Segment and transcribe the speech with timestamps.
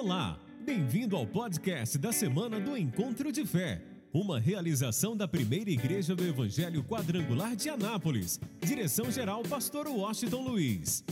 [0.00, 3.82] Olá, bem-vindo ao podcast da semana do Encontro de Fé,
[4.14, 8.38] uma realização da primeira igreja do Evangelho Quadrangular de Anápolis.
[8.60, 11.04] Direção-geral, Pastor Washington Luiz.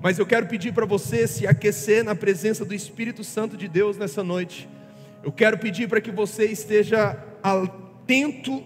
[0.00, 3.98] Mas eu quero pedir para você se aquecer na presença do Espírito Santo de Deus
[3.98, 4.66] nessa noite.
[5.22, 8.64] Eu quero pedir para que você esteja atento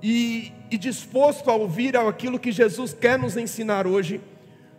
[0.00, 4.20] e, e disposto a ouvir aquilo que Jesus quer nos ensinar hoje,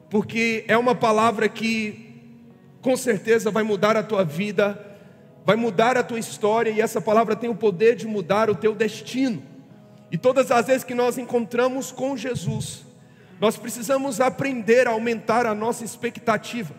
[0.10, 2.08] porque é uma palavra que
[2.82, 4.80] com certeza vai mudar a tua vida,
[5.46, 8.74] vai mudar a tua história, e essa palavra tem o poder de mudar o teu
[8.74, 9.44] destino.
[10.12, 12.86] E todas as vezes que nós encontramos com Jesus,
[13.40, 16.74] nós precisamos aprender a aumentar a nossa expectativa.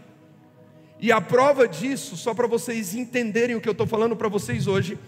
[1.01, 4.67] E a prova disso, só para vocês entenderem o que eu estou falando para vocês
[4.67, 4.99] hoje,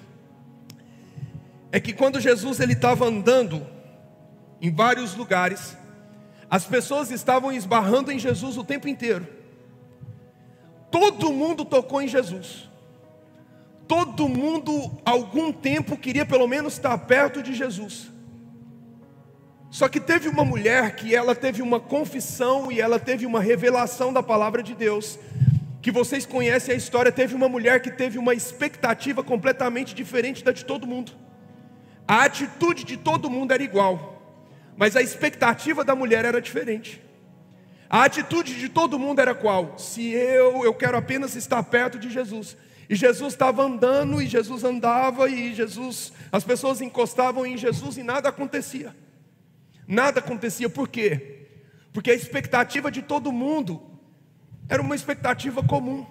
[1.72, 3.66] é que quando Jesus ele estava andando
[4.60, 5.76] em vários lugares,
[6.50, 9.26] as pessoas estavam esbarrando em Jesus o tempo inteiro.
[10.90, 12.68] Todo mundo tocou em Jesus.
[13.86, 18.10] Todo mundo, algum tempo, queria pelo menos estar perto de Jesus.
[19.70, 24.12] Só que teve uma mulher que ela teve uma confissão e ela teve uma revelação
[24.12, 25.18] da palavra de Deus.
[25.80, 30.50] Que vocês conhecem a história, teve uma mulher que teve uma expectativa completamente diferente da
[30.50, 31.12] de todo mundo.
[32.06, 34.19] A atitude de todo mundo era igual,
[34.76, 37.02] mas a expectativa da mulher era diferente.
[37.88, 39.78] A atitude de todo mundo era qual?
[39.78, 42.56] Se eu, eu quero apenas estar perto de Jesus.
[42.88, 48.02] E Jesus estava andando, e Jesus andava, e Jesus, as pessoas encostavam em Jesus e
[48.02, 48.94] nada acontecia.
[49.86, 51.46] Nada acontecia, por quê?
[51.92, 53.82] Porque a expectativa de todo mundo
[54.68, 56.06] era uma expectativa comum.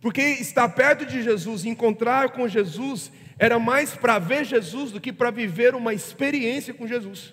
[0.00, 5.12] Porque estar perto de Jesus, encontrar com Jesus, era mais para ver Jesus do que
[5.12, 7.32] para viver uma experiência com Jesus.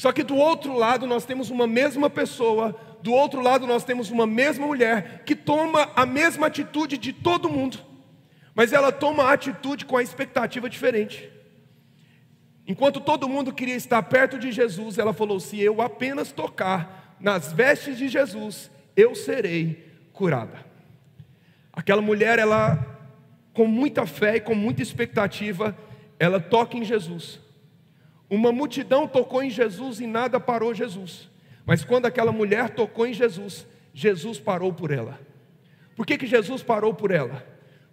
[0.00, 4.10] Só que do outro lado nós temos uma mesma pessoa, do outro lado nós temos
[4.10, 7.78] uma mesma mulher que toma a mesma atitude de todo mundo,
[8.54, 11.30] mas ela toma a atitude com a expectativa diferente.
[12.66, 17.52] Enquanto todo mundo queria estar perto de Jesus, ela falou: se eu apenas tocar nas
[17.52, 20.64] vestes de Jesus, eu serei curada.
[21.70, 22.78] Aquela mulher, ela
[23.52, 25.76] com muita fé e com muita expectativa,
[26.18, 27.49] ela toca em Jesus.
[28.30, 31.28] Uma multidão tocou em Jesus e nada parou Jesus.
[31.66, 35.20] Mas quando aquela mulher tocou em Jesus, Jesus parou por ela.
[35.96, 37.44] Por que, que Jesus parou por ela?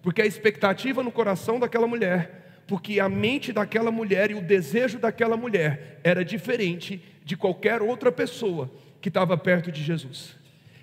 [0.01, 4.99] Porque a expectativa no coração daquela mulher, porque a mente daquela mulher e o desejo
[4.99, 8.71] daquela mulher era diferente de qualquer outra pessoa
[9.01, 10.37] que estava perto de Jesus.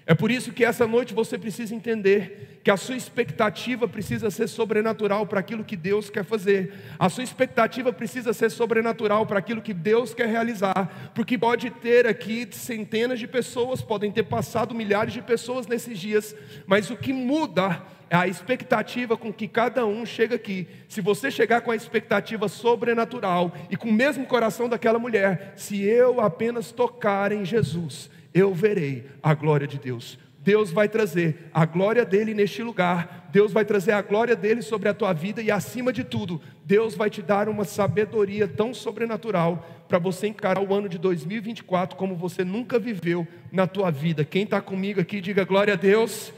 [0.06, 4.48] É por isso que essa noite você precisa entender que a sua expectativa precisa ser
[4.48, 6.74] sobrenatural para aquilo que Deus quer fazer.
[6.98, 12.06] A sua expectativa precisa ser sobrenatural para aquilo que Deus quer realizar, porque pode ter
[12.06, 17.12] aqui centenas de pessoas, podem ter passado milhares de pessoas nesses dias, mas o que
[17.12, 20.68] muda é a expectativa com que cada um chega aqui.
[20.86, 25.82] Se você chegar com a expectativa sobrenatural e com o mesmo coração daquela mulher, se
[25.82, 30.18] eu apenas tocar em Jesus, eu verei a glória de Deus.
[30.44, 34.90] Deus vai trazer a glória dele neste lugar, Deus vai trazer a glória dele sobre
[34.90, 39.66] a tua vida e, acima de tudo, Deus vai te dar uma sabedoria tão sobrenatural
[39.88, 44.22] para você encarar o ano de 2024 como você nunca viveu na tua vida.
[44.22, 46.30] Quem está comigo aqui, diga glória a Deus.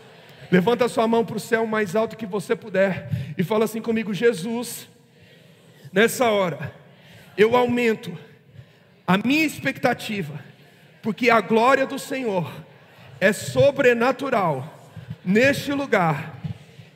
[0.52, 3.82] Levanta a sua mão para o céu mais alto que você puder e fala assim
[3.82, 4.88] comigo: Jesus,
[5.92, 6.72] nessa hora,
[7.36, 8.16] eu aumento
[9.04, 10.38] a minha expectativa
[11.06, 12.52] porque a glória do Senhor
[13.20, 14.90] é sobrenatural
[15.24, 16.36] neste lugar,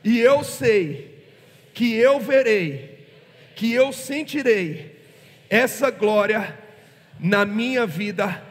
[0.03, 1.25] e eu sei
[1.73, 3.07] que eu verei,
[3.55, 5.01] que eu sentirei
[5.49, 6.59] essa glória
[7.17, 8.43] na minha vida,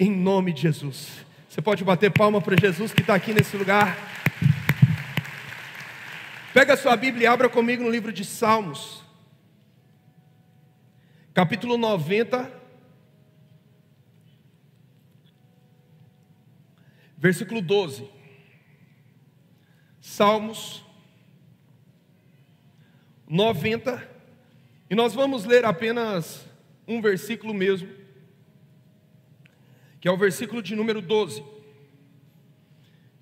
[0.00, 1.24] em nome de Jesus.
[1.48, 3.96] Você pode bater palma para Jesus que está aqui nesse lugar.
[6.52, 9.00] Pega sua Bíblia e abra comigo no livro de Salmos,
[11.32, 12.63] capítulo 90.
[17.24, 18.06] Versículo 12.
[19.98, 20.84] Salmos
[23.26, 24.06] 90.
[24.90, 26.44] E nós vamos ler apenas
[26.86, 27.88] um versículo mesmo,
[30.02, 31.42] que é o versículo de número 12.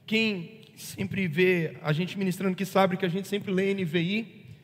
[0.04, 4.56] Quem sempre vê a gente ministrando que sabe que a gente sempre lê NVI.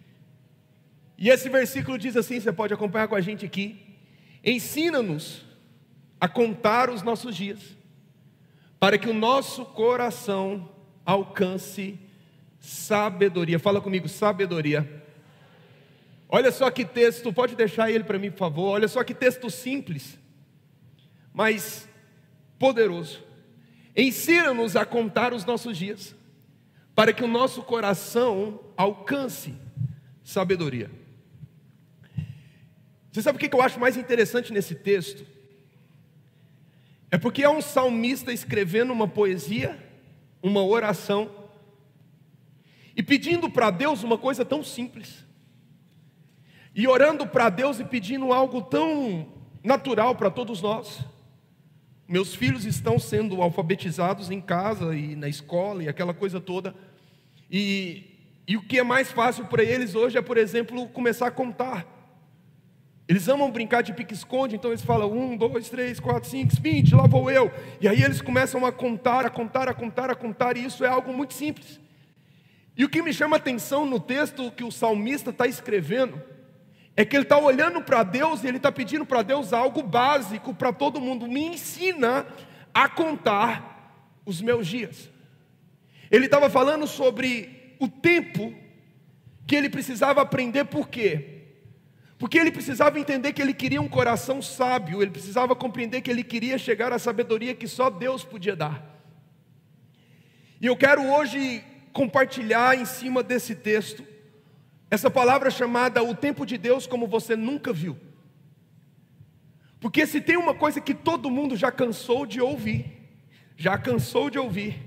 [1.17, 3.97] E esse versículo diz assim: você pode acompanhar com a gente aqui.
[4.43, 5.47] Ensina-nos
[6.21, 7.78] a contar os nossos dias
[8.79, 10.69] para que o nosso coração
[11.05, 11.99] alcance
[12.61, 13.59] sabedoria.
[13.59, 15.05] Fala comigo, sabedoria.
[16.29, 18.71] Olha só que texto, pode deixar ele para mim, por favor.
[18.71, 20.19] Olha só que texto simples,
[21.33, 21.89] mas
[22.59, 23.23] poderoso.
[23.97, 26.15] Ensina-nos a contar os nossos dias,
[26.95, 29.55] para que o nosso coração alcance
[30.23, 30.91] sabedoria.
[33.11, 35.38] Você sabe o que eu acho mais interessante nesse texto?
[37.11, 39.79] É porque é um salmista escrevendo uma poesia,
[40.43, 41.31] uma oração,
[42.95, 45.25] e pedindo para Deus uma coisa tão simples,
[46.75, 49.33] e orando para Deus e pedindo algo tão
[49.65, 51.01] natural para todos nós.
[52.07, 56.75] Meus filhos estão sendo alfabetizados em casa e na escola e aquela coisa toda,
[57.51, 58.05] e,
[58.47, 61.98] e o que é mais fácil para eles hoje é, por exemplo, começar a contar.
[63.09, 67.07] Eles amam brincar de pique-esconde, então eles falam um, dois, três, quatro, cinco, vinte, lá
[67.07, 67.51] vou eu.
[67.81, 70.89] E aí eles começam a contar, a contar, a contar, a contar, e isso é
[70.89, 71.81] algo muito simples.
[72.77, 76.21] E o que me chama a atenção no texto que o salmista está escrevendo,
[76.95, 80.53] é que ele está olhando para Deus e ele está pedindo para Deus algo básico
[80.53, 81.27] para todo mundo.
[81.27, 82.27] Me ensina
[82.75, 85.09] a contar os meus dias.
[86.11, 88.53] Ele estava falando sobre o tempo
[89.47, 91.38] que ele precisava aprender, por quê?
[92.19, 96.25] Porque ele precisava entender que ele queria um coração sábio, ele precisava compreender que ele
[96.25, 98.85] queria chegar à sabedoria que só Deus podia dar.
[100.61, 104.05] E eu quero hoje compartilhar em cima desse texto
[104.91, 107.97] essa palavra chamada o tempo de Deus como você nunca viu.
[109.79, 112.85] Porque se tem uma coisa que todo mundo já cansou de ouvir,
[113.57, 114.83] já cansou de ouvir,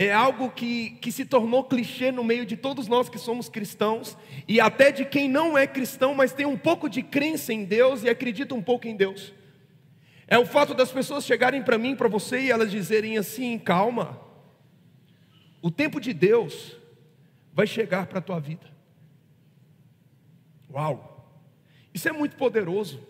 [0.00, 4.16] é algo que, que se tornou clichê no meio de todos nós que somos cristãos,
[4.48, 8.02] e até de quem não é cristão, mas tem um pouco de crença em Deus
[8.02, 9.34] e acredita um pouco em Deus.
[10.26, 14.18] É o fato das pessoas chegarem para mim, para você, e elas dizerem assim: calma,
[15.60, 16.78] o tempo de Deus
[17.52, 18.66] vai chegar para a tua vida.
[20.72, 21.30] Uau,
[21.92, 23.06] isso é muito poderoso.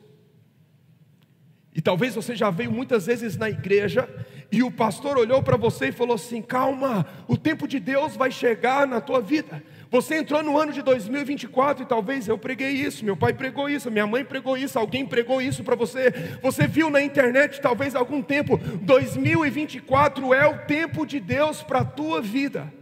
[1.72, 4.08] E talvez você já veio muitas vezes na igreja
[4.52, 8.30] e o pastor olhou para você e falou assim: calma, o tempo de Deus vai
[8.30, 9.62] chegar na tua vida.
[9.90, 13.90] Você entrou no ano de 2024 e talvez eu preguei isso, meu pai pregou isso,
[13.90, 16.10] minha mãe pregou isso, alguém pregou isso para você.
[16.42, 18.56] Você viu na internet talvez algum tempo.
[18.56, 22.72] 2024 é o tempo de Deus para a tua vida.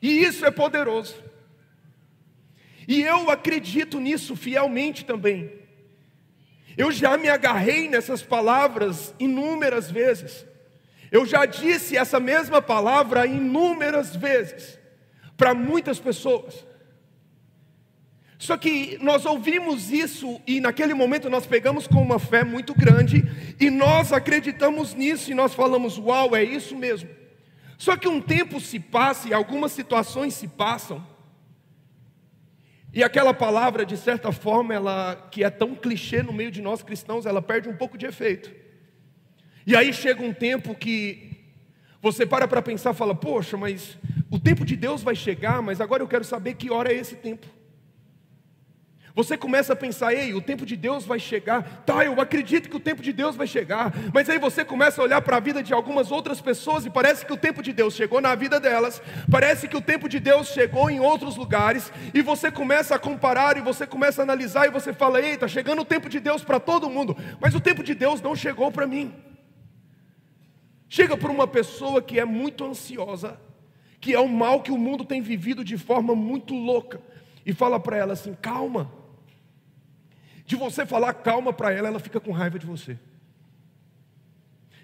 [0.00, 1.16] E isso é poderoso.
[2.86, 5.65] E eu acredito nisso fielmente também.
[6.76, 10.44] Eu já me agarrei nessas palavras inúmeras vezes.
[11.10, 14.78] Eu já disse essa mesma palavra inúmeras vezes
[15.36, 16.66] para muitas pessoas.
[18.38, 23.24] Só que nós ouvimos isso e naquele momento nós pegamos com uma fé muito grande
[23.58, 27.08] e nós acreditamos nisso e nós falamos: "Uau, é isso mesmo".
[27.78, 31.04] Só que um tempo se passa e algumas situações se passam
[32.96, 36.82] e aquela palavra, de certa forma, ela que é tão clichê no meio de nós
[36.82, 38.50] cristãos, ela perde um pouco de efeito.
[39.66, 41.44] E aí chega um tempo que
[42.00, 43.98] você para para pensar, fala: "Poxa, mas
[44.30, 47.16] o tempo de Deus vai chegar, mas agora eu quero saber que hora é esse
[47.16, 47.46] tempo".
[49.16, 51.82] Você começa a pensar, ei, o tempo de Deus vai chegar.
[51.86, 53.90] Tá, eu acredito que o tempo de Deus vai chegar.
[54.12, 57.24] Mas aí você começa a olhar para a vida de algumas outras pessoas e parece
[57.24, 59.00] que o tempo de Deus chegou na vida delas.
[59.30, 61.90] Parece que o tempo de Deus chegou em outros lugares.
[62.12, 65.48] E você começa a comparar e você começa a analisar e você fala, ei, está
[65.48, 67.16] chegando o tempo de Deus para todo mundo.
[67.40, 69.14] Mas o tempo de Deus não chegou para mim.
[70.90, 73.40] Chega para uma pessoa que é muito ansiosa,
[73.98, 77.00] que é o mal que o mundo tem vivido de forma muito louca,
[77.46, 78.92] e fala para ela assim: calma,
[80.46, 82.96] de você falar calma para ela, ela fica com raiva de você.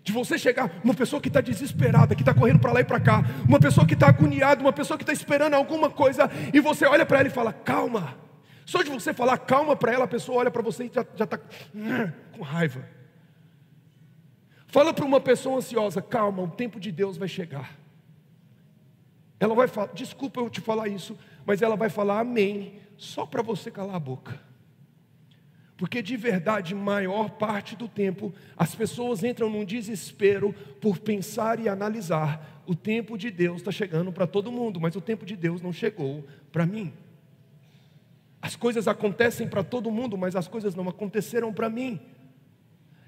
[0.03, 2.99] De você chegar, uma pessoa que está desesperada, que está correndo para lá e para
[2.99, 6.85] cá, uma pessoa que está agoniada, uma pessoa que está esperando alguma coisa, e você
[6.85, 8.19] olha para ela e fala, calma.
[8.67, 11.39] Só de você falar calma para ela, a pessoa olha para você e já está
[11.39, 12.85] com raiva.
[14.67, 17.79] Fala para uma pessoa ansiosa, calma, o tempo de Deus vai chegar.
[19.39, 21.17] Ela vai falar, desculpa eu te falar isso,
[21.47, 24.52] mas ela vai falar amém, só para você calar a boca.
[25.77, 31.69] Porque de verdade, maior parte do tempo, as pessoas entram num desespero por pensar e
[31.69, 32.63] analisar.
[32.67, 35.73] O tempo de Deus está chegando para todo mundo, mas o tempo de Deus não
[35.73, 36.93] chegou para mim.
[38.41, 42.01] As coisas acontecem para todo mundo, mas as coisas não aconteceram para mim.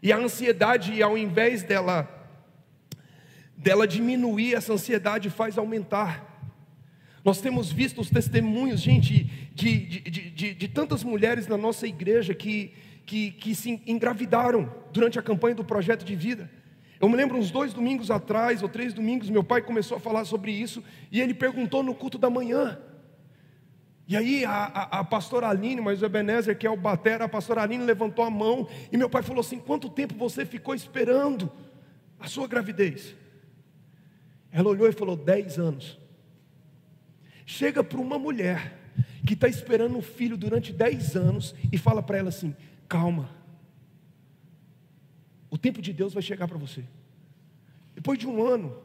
[0.03, 2.09] E a ansiedade, ao invés dela,
[3.57, 6.34] dela diminuir, essa ansiedade faz aumentar.
[7.25, 12.35] Nós temos visto os testemunhos, gente, de, de, de, de tantas mulheres na nossa igreja
[12.35, 12.75] que,
[13.07, 16.51] que, que se engravidaram durante a campanha do projeto de vida.
[17.01, 20.27] Eu me lembro uns dois domingos atrás, ou três domingos, meu pai começou a falar
[20.27, 22.79] sobre isso, e ele perguntou no culto da manhã.
[24.07, 27.29] E aí a, a, a pastora Aline, mas o Ebenezer, que é o batera, a
[27.29, 31.51] pastora Aline levantou a mão, e meu pai falou assim: quanto tempo você ficou esperando
[32.21, 33.15] a sua gravidez.
[34.53, 36.04] Ela olhou e falou: 10 anos.
[37.45, 38.79] Chega para uma mulher
[39.27, 42.55] que está esperando um filho durante 10 anos e fala para ela assim:
[42.89, 43.31] calma,
[45.51, 46.85] o tempo de Deus vai chegar para você.
[47.95, 48.77] Depois de um ano,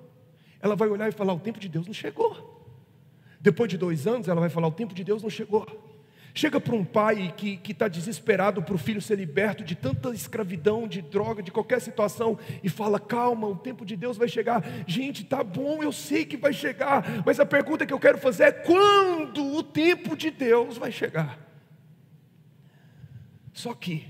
[0.60, 2.58] ela vai olhar e falar: o tempo de Deus não chegou.
[3.42, 5.89] Depois de dois anos, ela vai falar: o tempo de Deus não chegou.
[6.34, 10.88] Chega para um pai que está desesperado para o filho ser liberto de tanta escravidão,
[10.88, 14.64] de droga, de qualquer situação, e fala: calma, o tempo de Deus vai chegar.
[14.88, 18.44] Gente, tá bom, eu sei que vai chegar, mas a pergunta que eu quero fazer
[18.44, 21.40] é: quando o tempo de Deus vai chegar?
[23.52, 24.08] Só que,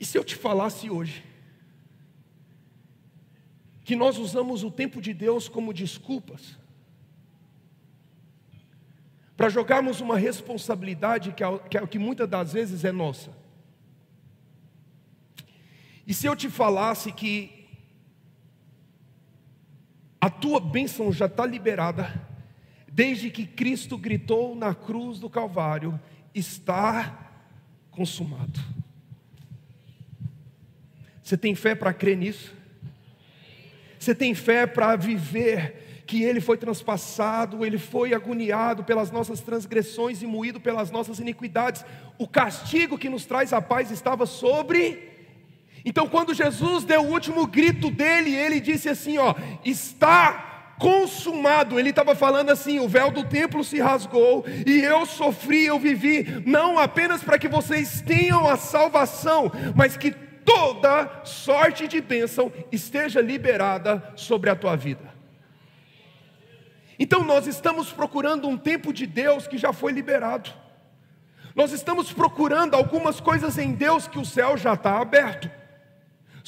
[0.00, 1.24] e se eu te falasse hoje,
[3.84, 6.57] que nós usamos o tempo de Deus como desculpas,
[9.38, 13.30] para jogarmos uma responsabilidade que, é, é, que muitas das vezes é nossa.
[16.04, 17.68] E se eu te falasse que
[20.20, 22.20] a tua bênção já está liberada,
[22.88, 26.00] desde que Cristo gritou na cruz do Calvário:
[26.34, 27.30] está
[27.92, 28.58] consumado.
[31.22, 32.52] Você tem fé para crer nisso?
[34.00, 40.22] Você tem fé para viver que ele foi transpassado, ele foi agoniado pelas nossas transgressões
[40.22, 41.84] e moído pelas nossas iniquidades.
[42.18, 45.06] O castigo que nos traz a paz estava sobre.
[45.84, 51.78] Então, quando Jesus deu o último grito dele, ele disse assim: Ó, está consumado.
[51.78, 56.42] Ele estava falando assim: o véu do templo se rasgou e eu sofri, eu vivi,
[56.46, 63.20] não apenas para que vocês tenham a salvação, mas que toda sorte de bênção esteja
[63.20, 65.17] liberada sobre a tua vida.
[66.98, 70.50] Então nós estamos procurando um tempo de Deus que já foi liberado.
[71.54, 75.50] Nós estamos procurando algumas coisas em Deus que o céu já está aberto.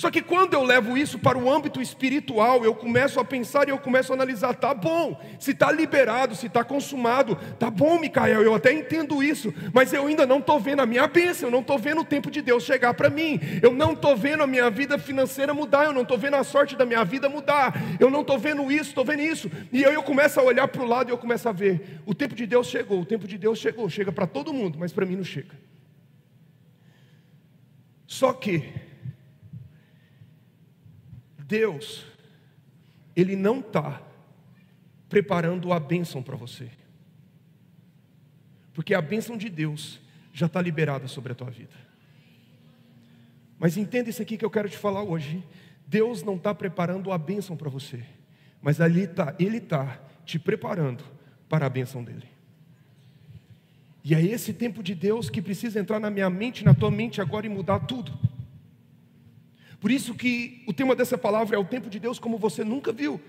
[0.00, 3.70] Só que quando eu levo isso para o âmbito espiritual, eu começo a pensar e
[3.70, 8.40] eu começo a analisar, tá bom, se está liberado, se está consumado, tá bom, Micael,
[8.40, 11.60] eu até entendo isso, mas eu ainda não estou vendo a minha bênção, eu não
[11.60, 14.70] estou vendo o tempo de Deus chegar para mim, eu não estou vendo a minha
[14.70, 18.22] vida financeira mudar, eu não estou vendo a sorte da minha vida mudar, eu não
[18.22, 21.10] estou vendo isso, estou vendo isso, e aí eu começo a olhar para o lado
[21.10, 23.86] e eu começo a ver, o tempo de Deus chegou, o tempo de Deus chegou,
[23.90, 25.54] chega para todo mundo, mas para mim não chega.
[28.06, 28.88] Só que
[31.50, 32.06] Deus,
[33.16, 34.00] Ele não está
[35.08, 36.70] preparando a bênção para você,
[38.72, 40.00] porque a bênção de Deus
[40.32, 41.74] já está liberada sobre a tua vida.
[43.58, 45.44] Mas entenda isso aqui que eu quero te falar hoje.
[45.86, 48.02] Deus não está preparando a bênção para você,
[48.62, 51.02] mas ali tá, Ele está te preparando
[51.48, 52.28] para a bênção dele.
[54.04, 57.20] E é esse tempo de Deus que precisa entrar na minha mente, na tua mente
[57.20, 58.29] agora e mudar tudo.
[59.80, 62.92] Por isso que o tema dessa palavra é o tempo de Deus como você nunca
[62.92, 63.20] viu.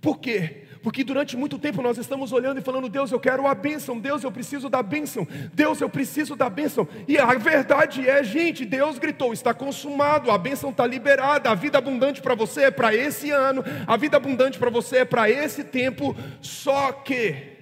[0.00, 0.64] Por quê?
[0.82, 4.22] Porque durante muito tempo nós estamos olhando e falando: Deus, eu quero a bênção, Deus,
[4.22, 6.86] eu preciso da bênção, Deus, eu preciso da bênção.
[7.08, 11.78] E a verdade é, gente, Deus gritou: está consumado, a bênção está liberada, a vida
[11.78, 15.64] abundante para você é para esse ano, a vida abundante para você é para esse
[15.64, 16.16] tempo.
[16.40, 17.56] Só que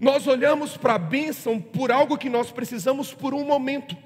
[0.00, 3.96] nós olhamos para a bênção por algo que nós precisamos por um momento.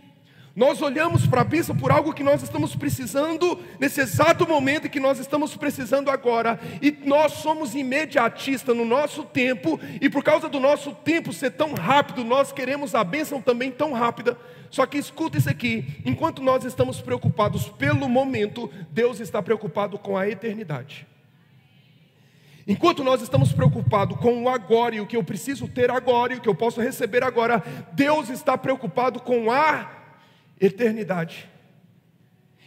[0.56, 4.98] Nós olhamos para a bênção por algo que nós estamos precisando nesse exato momento que
[4.98, 10.58] nós estamos precisando agora, e nós somos imediatistas no nosso tempo, e por causa do
[10.58, 14.38] nosso tempo ser tão rápido, nós queremos a bênção também tão rápida.
[14.70, 20.16] Só que escuta isso aqui: enquanto nós estamos preocupados pelo momento, Deus está preocupado com
[20.16, 21.06] a eternidade.
[22.66, 26.38] Enquanto nós estamos preocupados com o agora e o que eu preciso ter agora e
[26.38, 29.95] o que eu posso receber agora, Deus está preocupado com a
[30.60, 31.48] eternidade.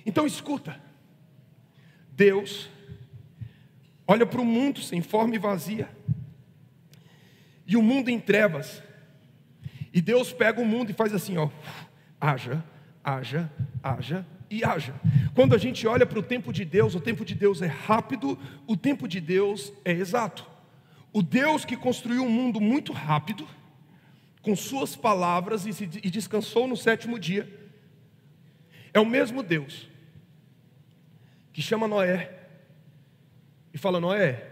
[0.05, 0.79] Então escuta,
[2.12, 2.69] Deus
[4.08, 5.89] olha para o mundo sem forma e vazia,
[7.65, 8.81] e o mundo em trevas,
[9.93, 11.50] e Deus pega o mundo e faz assim, ó,
[12.19, 12.63] haja,
[13.03, 13.51] haja,
[13.84, 14.93] haja e haja.
[15.36, 18.38] Quando a gente olha para o tempo de Deus, o tempo de Deus é rápido,
[18.65, 20.46] o tempo de Deus é exato.
[21.13, 23.48] O Deus que construiu um mundo muito rápido,
[24.41, 27.59] com suas palavras e, e descansou no sétimo dia,
[28.93, 29.88] é o mesmo Deus
[31.51, 32.31] que chama Noé
[33.74, 34.46] e fala: Noé,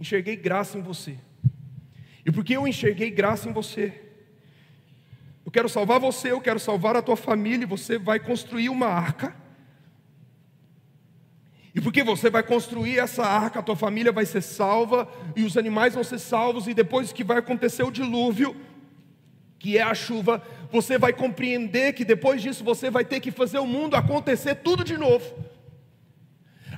[0.00, 1.18] enxerguei graça em você.
[2.24, 4.00] E porque eu enxerguei graça em você,
[5.44, 8.86] eu quero salvar você, eu quero salvar a tua família, e você vai construir uma
[8.86, 9.36] arca.
[11.74, 15.56] E porque você vai construir essa arca, a tua família vai ser salva, e os
[15.56, 18.56] animais vão ser salvos, e depois que vai acontecer o dilúvio,
[19.64, 23.58] que é a chuva, você vai compreender que depois disso você vai ter que fazer
[23.58, 25.24] o mundo acontecer tudo de novo.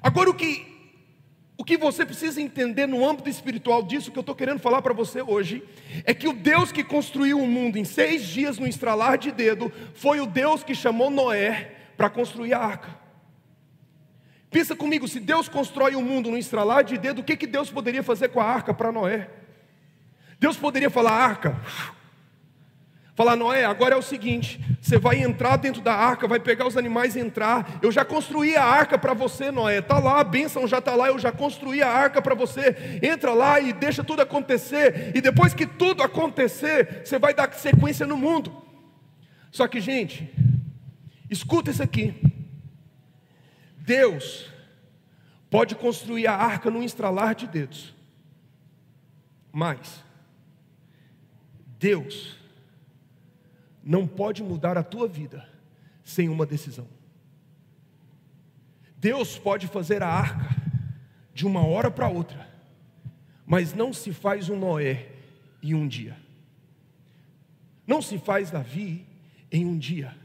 [0.01, 0.65] Agora, o que,
[1.59, 4.95] o que você precisa entender no âmbito espiritual disso que eu estou querendo falar para
[4.95, 5.65] você hoje,
[6.05, 9.73] é que o Deus que construiu o mundo em seis dias no estralar de dedo,
[9.97, 12.97] foi o Deus que chamou Noé para construir a arca.
[14.49, 17.69] Pensa comigo, se Deus constrói o mundo no estralar de dedo, o que, que Deus
[17.69, 19.29] poderia fazer com a arca para Noé?
[20.39, 21.61] Deus poderia falar, arca,
[23.17, 26.77] Falar, Noé, agora é o seguinte: você vai entrar dentro da arca, vai pegar os
[26.77, 27.79] animais e entrar.
[27.81, 29.79] Eu já construí a arca para você, Noé.
[29.79, 33.01] Está lá, a bênção já está lá, eu já construí a arca para você.
[33.03, 35.13] Entra lá e deixa tudo acontecer.
[35.15, 38.55] E depois que tudo acontecer, você vai dar sequência no mundo.
[39.51, 40.31] Só que, gente,
[41.31, 42.15] escuta isso aqui.
[43.79, 44.53] Deus
[45.49, 47.95] pode construir a arca num estralar de dedos.
[49.51, 50.05] Mas
[51.79, 52.37] Deus
[53.87, 55.49] não pode mudar a tua vida
[56.03, 56.89] sem uma decisão.
[58.99, 60.57] Deus pode fazer a arca
[61.33, 62.49] de uma hora para outra,
[63.47, 65.07] mas não se faz um Noé
[65.63, 66.17] em um dia.
[67.87, 69.07] Não se faz Davi
[69.53, 70.17] em um dia.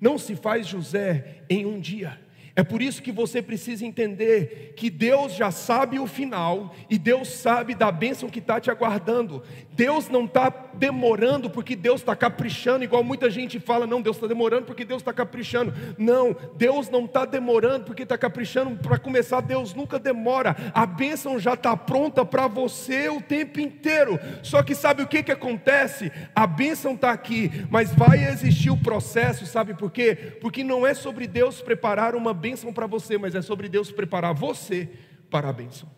[0.00, 2.18] Não se faz José em um dia.
[2.54, 7.28] É por isso que você precisa entender que Deus já sabe o final e Deus
[7.28, 9.42] sabe da bênção que está te aguardando.
[9.72, 14.26] Deus não está demorando porque Deus está caprichando, igual muita gente fala, não, Deus está
[14.26, 15.72] demorando porque Deus está caprichando.
[15.98, 18.76] Não, Deus não está demorando porque está caprichando.
[18.76, 20.56] Para começar, Deus nunca demora.
[20.74, 24.18] A bênção já está pronta para você o tempo inteiro.
[24.42, 26.10] Só que sabe o que, que acontece?
[26.34, 30.14] A bênção está aqui, mas vai existir o processo, sabe por quê?
[30.40, 34.34] Porque não é sobre Deus preparar uma bênção para você, mas é sobre Deus preparar
[34.34, 34.88] você
[35.30, 35.88] para a bênção.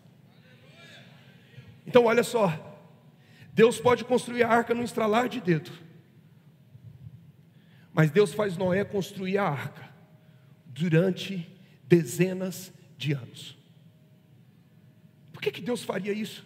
[1.85, 2.74] Então, olha só,
[3.55, 5.71] Deus pode construir a arca no estralar de dedo,
[7.93, 9.89] mas Deus faz Noé construir a arca
[10.67, 11.49] durante
[11.83, 13.57] dezenas de anos.
[15.31, 16.45] Por que, que Deus faria isso?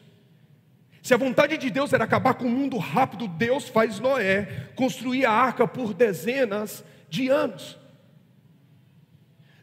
[1.02, 5.26] Se a vontade de Deus era acabar com o mundo rápido, Deus faz Noé construir
[5.26, 7.79] a arca por dezenas de anos.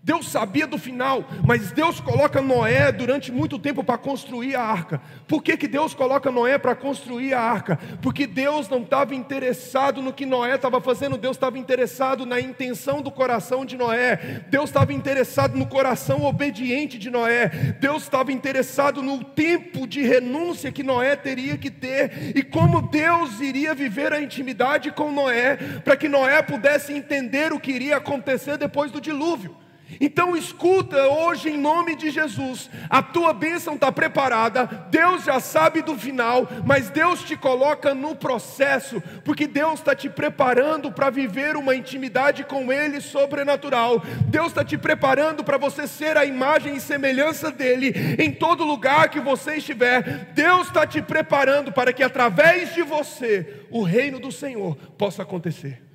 [0.07, 5.01] Deus sabia do final, mas Deus coloca Noé durante muito tempo para construir a arca.
[5.27, 7.77] Por que, que Deus coloca Noé para construir a arca?
[8.01, 13.03] Porque Deus não estava interessado no que Noé estava fazendo, Deus estava interessado na intenção
[13.03, 17.49] do coração de Noé, Deus estava interessado no coração obediente de Noé,
[17.81, 23.41] Deus estava interessado no tempo de renúncia que Noé teria que ter e como Deus
[23.41, 28.57] iria viver a intimidade com Noé, para que Noé pudesse entender o que iria acontecer
[28.57, 29.66] depois do dilúvio.
[30.01, 35.81] Então escuta hoje em nome de Jesus, a tua bênção está preparada, Deus já sabe
[35.81, 41.57] do final, mas Deus te coloca no processo, porque Deus está te preparando para viver
[41.57, 46.81] uma intimidade com Ele sobrenatural, Deus está te preparando para você ser a imagem e
[46.81, 52.75] semelhança dEle em todo lugar que você estiver, Deus está te preparando para que através
[52.75, 55.86] de você o reino do Senhor possa acontecer.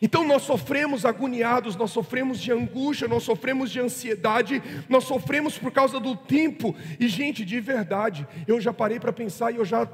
[0.00, 5.72] Então nós sofremos agoniados, nós sofremos de angústia, nós sofremos de ansiedade, nós sofremos por
[5.72, 6.74] causa do tempo.
[6.98, 9.88] E gente, de verdade, eu já parei para pensar e eu já,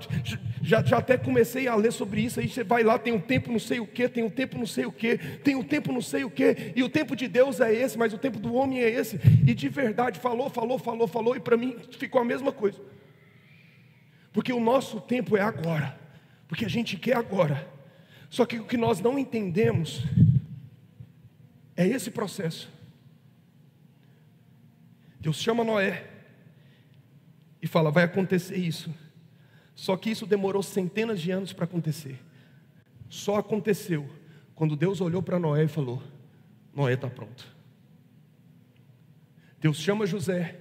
[0.63, 2.41] já, já até comecei a ler sobre isso.
[2.41, 4.67] Aí você vai lá, tem um tempo não sei o que, tem um tempo não
[4.67, 7.61] sei o que, tem um tempo não sei o que, e o tempo de Deus
[7.61, 9.19] é esse, mas o tempo do homem é esse.
[9.47, 12.81] E de verdade, falou, falou, falou, falou, e para mim ficou a mesma coisa.
[14.33, 15.99] Porque o nosso tempo é agora,
[16.49, 17.74] porque a gente quer agora.
[18.35, 20.03] Só que o que nós não entendemos
[21.77, 22.69] é esse processo.
[25.21, 26.05] Deus chama Noé
[27.63, 28.93] e fala: vai acontecer isso.
[29.73, 32.19] Só que isso demorou centenas de anos para acontecer.
[33.09, 34.11] Só aconteceu
[34.57, 36.03] quando Deus olhou para Noé e falou:
[36.75, 37.47] Noé está pronto.
[39.61, 40.59] Deus chama José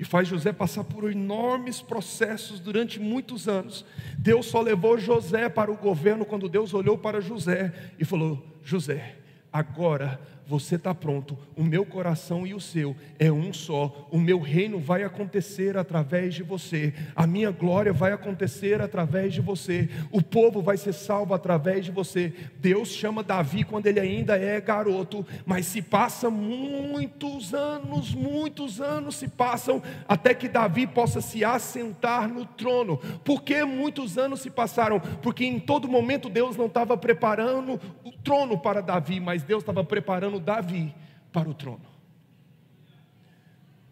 [0.00, 3.84] e faz José passar por enormes processos durante muitos anos.
[4.16, 9.16] Deus só levou José para o governo quando Deus olhou para José e falou: José,
[9.52, 10.18] agora
[10.50, 14.80] você está pronto, o meu coração e o seu é um só, o meu reino
[14.80, 20.60] vai acontecer através de você, a minha glória vai acontecer através de você, o povo
[20.60, 22.32] vai ser salvo através de você.
[22.58, 29.14] Deus chama Davi quando ele ainda é garoto, mas se passa muitos anos, muitos anos
[29.14, 32.96] se passam até que Davi possa se assentar no trono.
[33.22, 34.98] Por que muitos anos se passaram?
[35.22, 39.84] Porque em todo momento Deus não estava preparando o trono para Davi, mas Deus estava
[39.84, 40.94] preparando Davi
[41.32, 41.86] para o trono.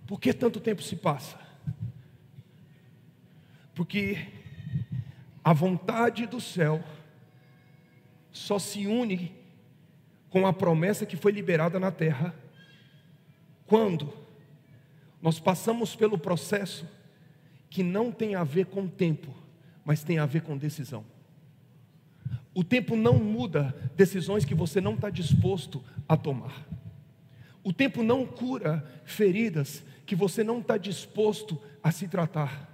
[0.07, 1.39] Por que tanto tempo se passa?
[3.75, 4.27] Porque
[5.45, 6.83] a vontade do céu
[8.33, 9.37] só se une
[10.31, 12.35] com a promessa que foi liberada na terra
[13.67, 14.13] quando
[15.21, 16.89] nós passamos pelo processo
[17.69, 19.35] que não tem a ver com tempo,
[19.85, 21.05] mas tem a ver com decisão.
[22.59, 26.66] O tempo não muda decisões que você não está disposto a tomar.
[27.62, 32.68] O tempo não cura feridas que você não está disposto a se tratar.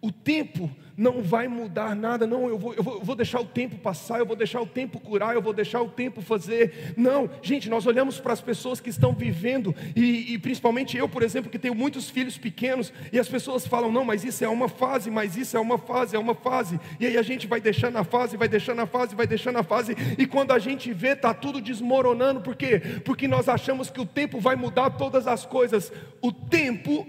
[0.00, 3.44] O tempo não vai mudar nada, não, eu vou, eu, vou, eu vou deixar o
[3.46, 6.92] tempo passar, eu vou deixar o tempo curar, eu vou deixar o tempo fazer.
[6.94, 11.22] Não, gente, nós olhamos para as pessoas que estão vivendo, e, e principalmente eu, por
[11.22, 14.68] exemplo, que tenho muitos filhos pequenos, e as pessoas falam, não, mas isso é uma
[14.68, 17.96] fase, mas isso é uma fase, é uma fase, e aí a gente vai deixando
[17.96, 21.12] a fase, vai deixando a fase, vai deixando a fase, e quando a gente vê,
[21.12, 22.78] está tudo desmoronando, por quê?
[23.06, 27.06] Porque nós achamos que o tempo vai mudar todas as coisas, o tempo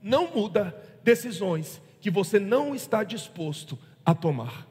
[0.00, 4.68] não muda decisões que você não está disposto a tomar.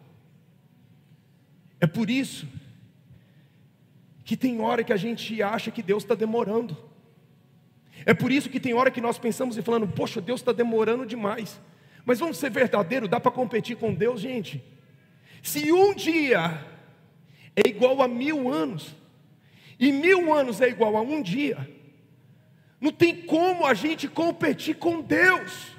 [1.80, 2.48] É por isso
[4.24, 6.78] que tem hora que a gente acha que Deus está demorando.
[8.06, 11.08] É por isso que tem hora que nós pensamos e falando, poxa, Deus está demorando
[11.08, 11.60] demais.
[12.06, 14.64] Mas vamos ser verdadeiro, dá para competir com Deus, gente.
[15.42, 16.64] Se um dia
[17.56, 18.96] é igual a mil anos,
[19.80, 21.68] e mil anos é igual a um dia,
[22.80, 25.73] não tem como a gente competir com Deus.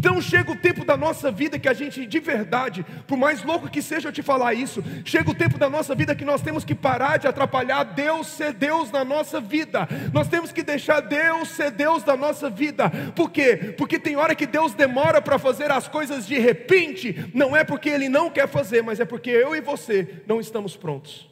[0.00, 3.68] Então chega o tempo da nossa vida que a gente, de verdade, por mais louco
[3.68, 6.64] que seja eu te falar isso, chega o tempo da nossa vida que nós temos
[6.64, 9.86] que parar de atrapalhar Deus ser Deus na nossa vida.
[10.10, 12.88] Nós temos que deixar Deus ser Deus da nossa vida.
[13.14, 13.74] Por quê?
[13.76, 17.90] Porque tem hora que Deus demora para fazer as coisas de repente, não é porque
[17.90, 21.29] Ele não quer fazer, mas é porque eu e você não estamos prontos.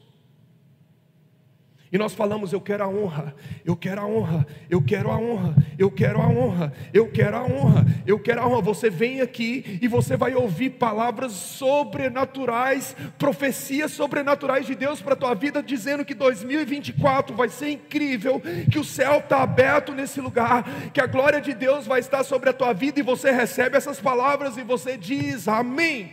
[1.90, 5.56] E nós falamos: eu quero a honra, eu quero a honra, eu quero a honra,
[5.78, 8.60] eu quero a honra, eu quero a honra, eu quero a honra.
[8.62, 15.16] Você vem aqui e você vai ouvir palavras sobrenaturais, profecias sobrenaturais de Deus para a
[15.16, 20.90] tua vida, dizendo que 2024 vai ser incrível, que o céu está aberto nesse lugar,
[20.92, 23.98] que a glória de Deus vai estar sobre a tua vida, e você recebe essas
[24.00, 26.12] palavras e você diz amém.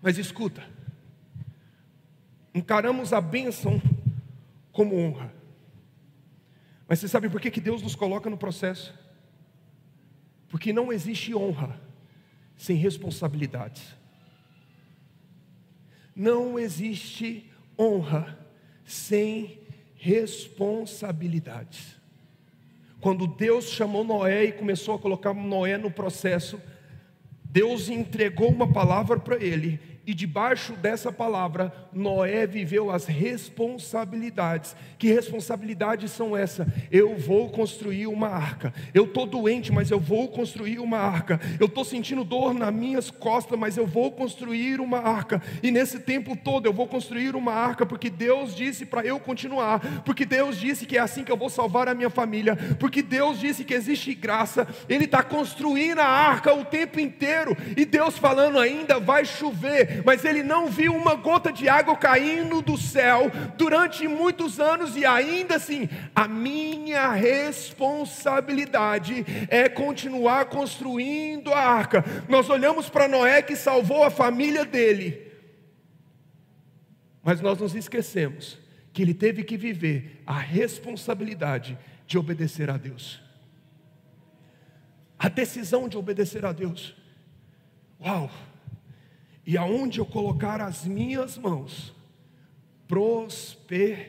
[0.00, 0.62] Mas escuta,
[2.54, 3.80] encaramos a bênção
[4.70, 5.32] como honra.
[6.88, 8.94] Mas você sabe por que, que Deus nos coloca no processo?
[10.48, 11.80] Porque não existe honra
[12.56, 13.82] sem responsabilidades.
[16.14, 18.38] Não existe honra
[18.84, 19.60] sem
[19.96, 21.96] responsabilidades.
[23.00, 26.60] Quando Deus chamou Noé e começou a colocar Noé no processo,
[27.44, 34.74] Deus entregou uma palavra para ele e debaixo dessa palavra, Noé viveu as responsabilidades.
[34.98, 36.66] Que responsabilidades são essas?
[36.90, 38.74] Eu vou construir uma arca.
[38.92, 41.40] Eu estou doente, mas eu vou construir uma arca.
[41.60, 45.40] Eu estou sentindo dor nas minhas costas, mas eu vou construir uma arca.
[45.62, 50.02] E nesse tempo todo eu vou construir uma arca, porque Deus disse para eu continuar.
[50.04, 52.56] Porque Deus disse que é assim que eu vou salvar a minha família.
[52.80, 54.66] Porque Deus disse que existe graça.
[54.88, 57.56] Ele está construindo a arca o tempo inteiro.
[57.76, 62.60] E Deus falando ainda vai chover mas ele não viu uma gota de água caindo
[62.62, 71.58] do céu durante muitos anos, e ainda assim, a minha responsabilidade é continuar construindo a
[71.58, 72.04] arca.
[72.28, 75.32] Nós olhamos para Noé que salvou a família dele,
[77.22, 78.58] mas nós nos esquecemos
[78.92, 83.20] que ele teve que viver a responsabilidade de obedecer a Deus.
[85.18, 86.94] A decisão de obedecer a Deus.
[88.04, 88.30] Uau!
[89.46, 91.94] E aonde eu colocar as minhas mãos,
[92.86, 94.06] prosperará.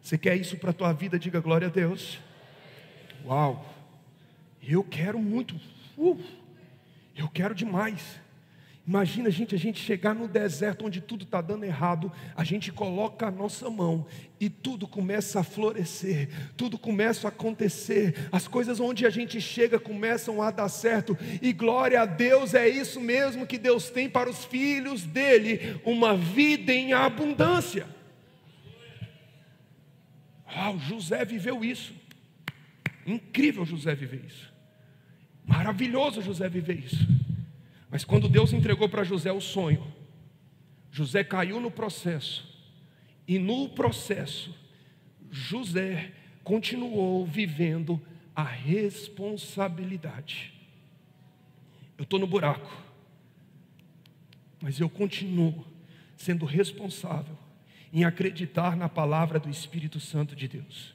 [0.00, 1.18] Você quer isso para a tua vida?
[1.18, 2.18] Diga glória a Deus.
[3.24, 3.66] Uau,
[4.62, 5.58] eu quero muito,
[5.96, 6.20] uh,
[7.16, 8.20] eu quero demais.
[8.86, 13.26] Imagina, gente, a gente chegar no deserto onde tudo está dando errado, a gente coloca
[13.26, 14.06] a nossa mão
[14.38, 19.76] e tudo começa a florescer, tudo começa a acontecer, as coisas onde a gente chega
[19.76, 24.30] começam a dar certo, e glória a Deus, é isso mesmo que Deus tem para
[24.30, 27.88] os filhos dele, uma vida em abundância.
[30.46, 31.92] Ah, o José viveu isso,
[33.04, 34.48] incrível José viver isso,
[35.44, 37.25] maravilhoso José viver isso.
[37.96, 39.90] Mas quando Deus entregou para José o sonho,
[40.90, 42.46] José caiu no processo,
[43.26, 44.54] e no processo,
[45.30, 46.12] José
[46.44, 47.98] continuou vivendo
[48.34, 50.52] a responsabilidade.
[51.96, 52.70] Eu estou no buraco,
[54.60, 55.64] mas eu continuo
[56.18, 57.38] sendo responsável
[57.90, 60.94] em acreditar na palavra do Espírito Santo de Deus.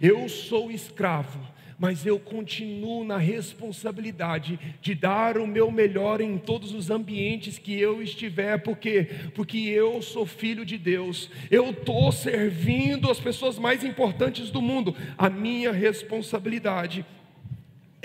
[0.00, 1.44] Eu sou escravo,
[1.78, 7.78] mas eu continuo na responsabilidade de dar o meu melhor em todos os ambientes que
[7.78, 11.30] eu estiver, porque porque eu sou filho de Deus.
[11.50, 14.94] Eu estou servindo as pessoas mais importantes do mundo.
[15.18, 17.04] A minha responsabilidade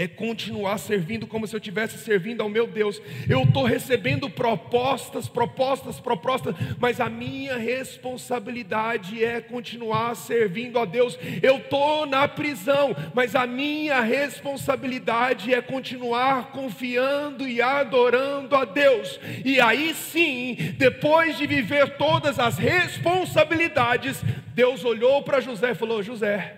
[0.02, 3.00] é continuar servindo como se eu estivesse servindo ao meu Deus.
[3.30, 11.20] Eu estou recebendo propostas, propostas, propostas, mas a minha responsabilidade é continuar servindo a Deus.
[11.44, 19.20] Eu estou na prisão, mas a minha responsabilidade é continuar confiando e adorando a Deus.
[19.46, 24.24] E aí sim, depois de viver todas as responsabilidades,
[24.56, 26.56] Deus olhou para José e falou: José,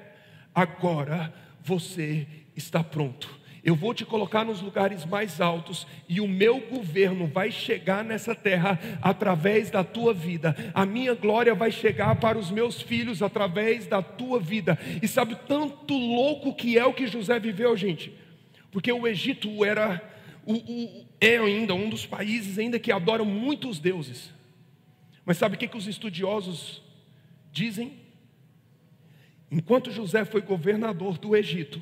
[0.55, 2.25] agora você
[2.55, 3.43] está pronto.
[3.63, 8.35] Eu vou te colocar nos lugares mais altos e o meu governo vai chegar nessa
[8.35, 10.53] terra através da tua vida.
[10.73, 14.77] A minha glória vai chegar para os meus filhos através da tua vida.
[15.01, 18.13] E sabe tanto louco que é o que José viveu, gente?
[18.69, 20.01] Porque o Egito era
[20.45, 24.29] o, o, é ainda um dos países ainda que adoram muitos deuses.
[25.25, 26.83] Mas sabe o que, que os estudiosos
[27.49, 27.93] dizem?
[29.49, 31.81] Enquanto José foi governador do Egito,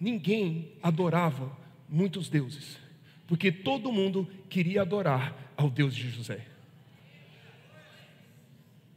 [0.00, 1.56] ninguém adorava
[1.88, 2.78] muitos deuses,
[3.26, 6.46] porque todo mundo queria adorar ao Deus de José.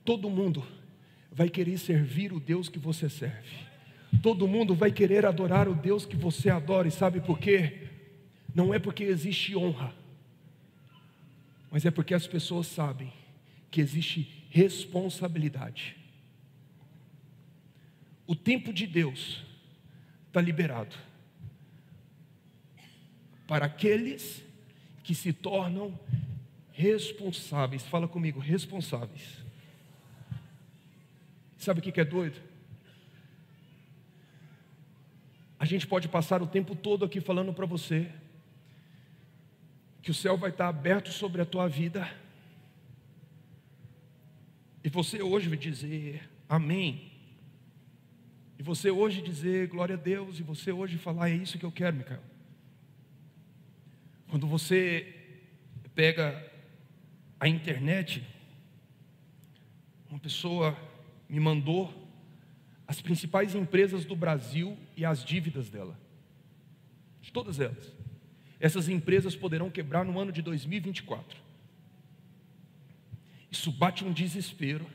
[0.04, 0.66] Todo mundo
[1.32, 3.72] vai querer servir o Deus que você serve.
[4.22, 7.88] Todo mundo vai querer adorar o Deus que você adora, e sabe por quê?
[8.54, 9.94] Não é porque existe honra,
[11.72, 13.12] mas é porque as pessoas sabem
[13.70, 15.96] que existe responsabilidade.
[18.28, 19.44] O tempo de Deus
[20.32, 20.96] está liberado
[23.46, 24.42] para aqueles
[25.04, 26.00] que se tornam
[26.72, 27.84] responsáveis.
[27.84, 29.44] Fala comigo, responsáveis.
[31.58, 32.40] Sabe o que é doido?
[35.60, 38.10] A gente pode passar o tempo todo aqui falando para você
[40.02, 42.10] que o céu vai estar aberto sobre a tua vida.
[44.82, 47.11] E você hoje vai dizer amém.
[48.62, 51.72] E você hoje dizer glória a Deus, e você hoje falar é isso que eu
[51.72, 52.22] quero, Micael.
[54.30, 55.16] Quando você
[55.96, 56.48] pega
[57.40, 58.24] a internet,
[60.08, 60.78] uma pessoa
[61.28, 61.92] me mandou
[62.86, 66.00] as principais empresas do Brasil e as dívidas dela.
[67.20, 67.92] De todas elas.
[68.60, 71.36] Essas empresas poderão quebrar no ano de 2024.
[73.50, 74.86] Isso bate um desespero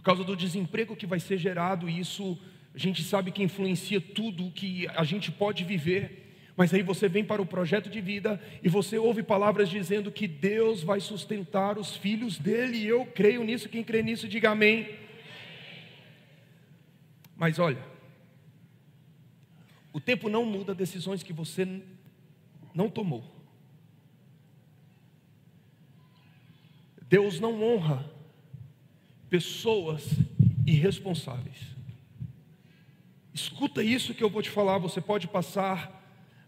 [0.00, 2.38] por causa do desemprego que vai ser gerado, e isso
[2.74, 6.52] a gente sabe que influencia tudo que a gente pode viver.
[6.56, 10.26] Mas aí você vem para o projeto de vida e você ouve palavras dizendo que
[10.26, 14.88] Deus vai sustentar os filhos dele, e eu creio nisso, quem crê nisso, diga amém.
[17.36, 17.84] Mas olha,
[19.92, 21.82] o tempo não muda decisões que você
[22.74, 23.22] não tomou.
[27.06, 28.18] Deus não honra
[29.30, 30.04] pessoas
[30.66, 31.56] irresponsáveis.
[33.32, 34.78] Escuta isso que eu vou te falar.
[34.78, 35.98] Você pode passar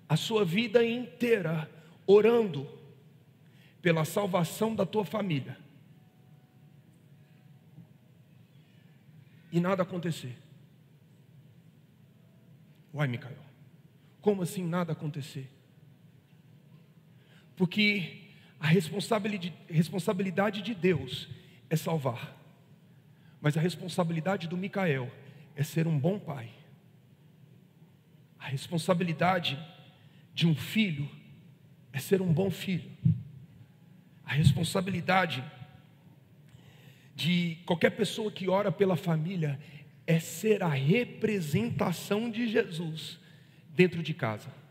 [0.09, 1.71] a sua vida inteira
[2.07, 2.69] orando
[3.81, 5.57] pela salvação da tua família
[9.53, 10.37] e nada acontecer.
[12.93, 13.37] Uai, Micael,
[14.21, 15.49] como assim nada acontecer?
[17.57, 18.23] Porque
[18.59, 21.29] a responsabilidade, de Deus
[21.69, 22.42] é salvar.
[23.43, 25.11] Mas a responsabilidade do Micael
[25.57, 26.49] é ser um bom pai.
[28.39, 29.59] A responsabilidade
[30.33, 31.11] de um filho
[31.93, 32.89] é ser um bom filho.
[34.25, 35.45] A responsabilidade
[37.17, 39.59] de qualquer pessoa que ora pela família
[40.07, 43.19] é ser a representação de Jesus
[43.75, 44.62] dentro de casa.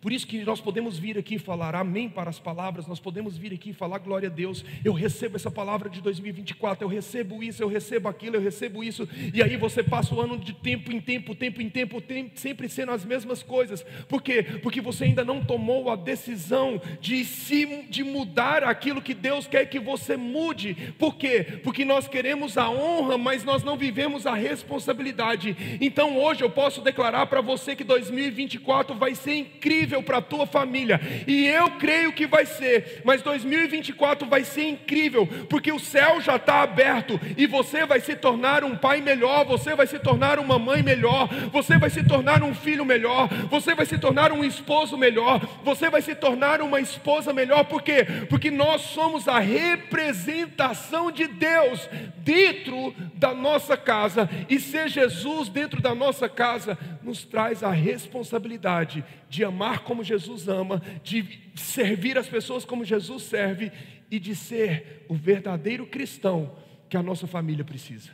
[0.00, 3.52] Por isso que nós podemos vir aqui falar amém para as palavras, nós podemos vir
[3.52, 4.64] aqui falar glória a Deus.
[4.84, 9.08] Eu recebo essa palavra de 2024, eu recebo isso, eu recebo aquilo, eu recebo isso.
[9.34, 12.68] E aí você passa o ano de tempo em tempo, tempo em tempo, tempo sempre
[12.68, 13.84] sendo as mesmas coisas.
[14.08, 14.44] Por quê?
[14.62, 17.58] Porque você ainda não tomou a decisão de se
[17.88, 20.94] de mudar aquilo que Deus quer que você mude.
[20.98, 21.60] Por quê?
[21.64, 25.56] Porque nós queremos a honra, mas nós não vivemos a responsabilidade.
[25.80, 30.46] Então hoje eu posso declarar para você que 2024 vai ser incrível para a tua
[30.46, 31.00] família.
[31.26, 36.36] E eu creio que vai ser, mas 2024 vai ser incrível, porque o céu já
[36.36, 40.58] está aberto e você vai se tornar um pai melhor, você vai se tornar uma
[40.58, 44.96] mãe melhor, você vai se tornar um filho melhor, você vai se tornar um esposo
[44.96, 48.06] melhor, você vai se tornar uma esposa melhor, por quê?
[48.28, 55.80] Porque nós somos a representação de Deus dentro da nossa casa, e ser Jesus dentro
[55.80, 62.28] da nossa casa nos traz a responsabilidade de amar como Jesus ama, de servir as
[62.28, 63.72] pessoas como Jesus serve
[64.10, 66.56] e de ser o verdadeiro cristão
[66.88, 68.10] que a nossa família precisa.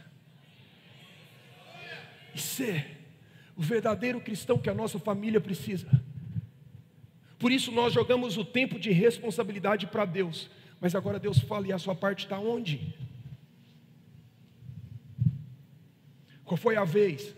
[2.34, 3.00] E ser
[3.56, 5.88] o verdadeiro cristão que a nossa família precisa.
[7.38, 10.50] Por isso nós jogamos o tempo de responsabilidade para Deus.
[10.80, 12.94] Mas agora Deus fala, e a sua parte está onde?
[16.44, 17.34] Qual foi a vez?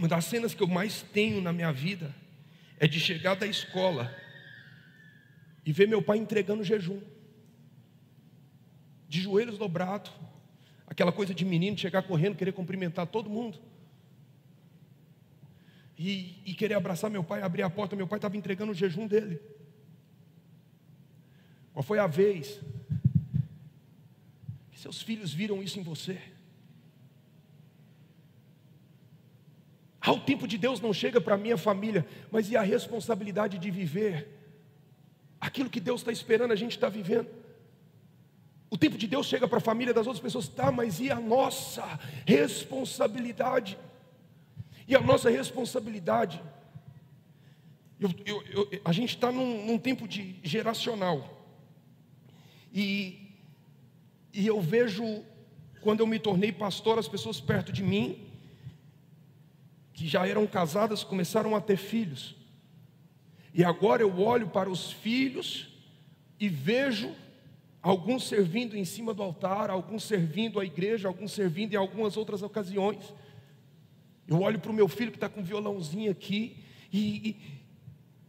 [0.00, 2.14] Uma das cenas que eu mais tenho na minha vida
[2.78, 4.10] é de chegar da escola
[5.62, 7.02] e ver meu pai entregando jejum,
[9.06, 10.10] de joelhos dobrados,
[10.86, 13.58] aquela coisa de menino chegar correndo, querer cumprimentar todo mundo,
[15.98, 17.94] e, e querer abraçar meu pai, abrir a porta.
[17.94, 19.38] Meu pai estava entregando o jejum dele.
[21.74, 22.58] Qual foi a vez
[24.70, 26.18] que seus filhos viram isso em você?
[30.00, 33.58] Ah, o tempo de Deus não chega para a minha família, mas e a responsabilidade
[33.58, 34.40] de viver
[35.40, 37.28] aquilo que Deus está esperando a gente estar tá vivendo?
[38.70, 41.18] O tempo de Deus chega para a família das outras pessoas, tá, mas e a
[41.18, 43.76] nossa responsabilidade?
[44.86, 46.42] E a nossa responsabilidade,
[47.98, 51.38] eu, eu, eu, a gente está num, num tempo de geracional,
[52.72, 53.34] e,
[54.32, 55.24] e eu vejo,
[55.80, 58.29] quando eu me tornei pastor, as pessoas perto de mim,
[60.00, 62.34] que já eram casadas começaram a ter filhos.
[63.52, 65.68] E agora eu olho para os filhos
[66.38, 67.14] e vejo
[67.82, 72.40] alguns servindo em cima do altar, alguns servindo à igreja, alguns servindo em algumas outras
[72.40, 73.12] ocasiões.
[74.26, 76.56] Eu olho para o meu filho que está com um violãozinho aqui
[76.90, 77.59] e, e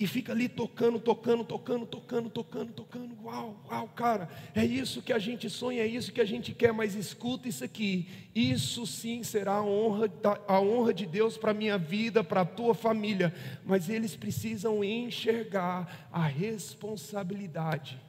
[0.07, 3.17] fica ali tocando, tocando, tocando, tocando, tocando, tocando.
[3.23, 6.73] Uau, uau, cara, é isso que a gente sonha, é isso que a gente quer,
[6.73, 8.07] mas escuta isso aqui.
[8.33, 10.11] Isso sim será a honra,
[10.47, 13.33] a honra de Deus para a minha vida, para a tua família.
[13.65, 17.99] Mas eles precisam enxergar a responsabilidade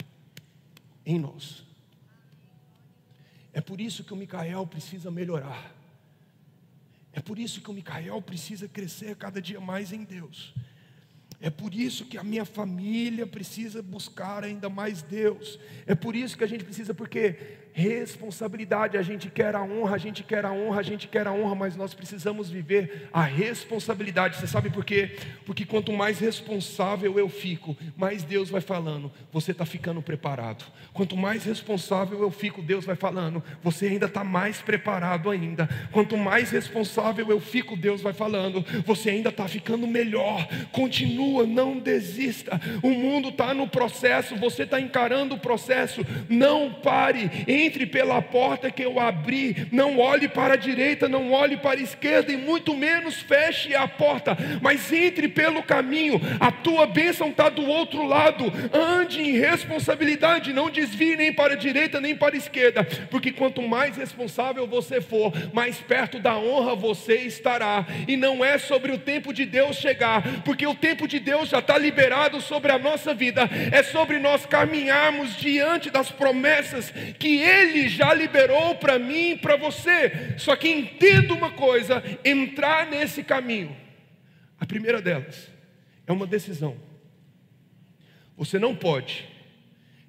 [1.05, 1.65] em nós.
[3.53, 5.75] É por isso que o Micael precisa melhorar.
[7.13, 10.55] É por isso que o Micael precisa crescer cada dia mais em Deus.
[11.43, 15.59] É por isso que a minha família precisa buscar ainda mais Deus.
[15.85, 17.37] É por isso que a gente precisa, porque
[17.73, 21.33] responsabilidade, a gente quer a honra, a gente quer a honra, a gente quer a
[21.33, 24.37] honra, mas nós precisamos viver a responsabilidade.
[24.37, 25.17] Você sabe por quê?
[25.47, 30.65] Porque quanto mais responsável eu fico, mais Deus vai falando, você está ficando preparado.
[30.93, 35.69] Quanto mais responsável eu fico, Deus vai falando, você ainda está mais preparado ainda.
[35.91, 40.47] Quanto mais responsável eu fico, Deus vai falando, você ainda está ficando melhor.
[40.71, 42.61] Continua, não desista.
[42.83, 46.05] O mundo está no processo, você está encarando o processo.
[46.29, 47.31] Não pare,
[47.65, 49.69] entre pela porta que eu abri.
[49.71, 53.87] Não olhe para a direita, não olhe para a esquerda e muito menos feche a
[53.87, 56.21] porta, mas entre pelo caminho.
[56.41, 58.53] A tua bênção está do outro lado.
[58.73, 63.63] Ande em responsabilidade, não desvie nem para a direita nem para a esquerda, porque quanto
[63.63, 67.87] mais responsável você for, mais perto da honra você estará.
[68.09, 71.59] E não é sobre o tempo de Deus chegar, porque o tempo de Deus já
[71.59, 77.52] está liberado sobre a nossa vida, é sobre nós caminharmos diante das promessas que Ele
[77.89, 80.39] já liberou para mim e para você.
[80.39, 83.77] Só que entenda uma coisa: entrar nesse caminho,
[84.59, 85.51] a primeira delas
[86.07, 86.77] é uma decisão.
[88.37, 89.29] Você não pode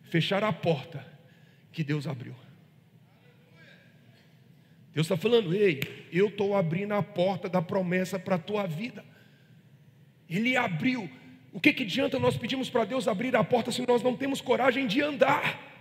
[0.03, 1.05] fechar a porta
[1.71, 2.35] que Deus abriu.
[4.93, 9.03] Deus está falando, ei, eu estou abrindo a porta da promessa para a tua vida.
[10.29, 11.09] Ele abriu.
[11.51, 14.39] O que, que adianta nós pedimos para Deus abrir a porta se nós não temos
[14.39, 15.72] coragem de andar?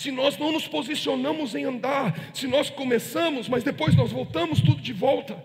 [0.00, 4.80] Se nós não nos posicionamos em andar, se nós começamos, mas depois nós voltamos tudo
[4.80, 5.44] de volta.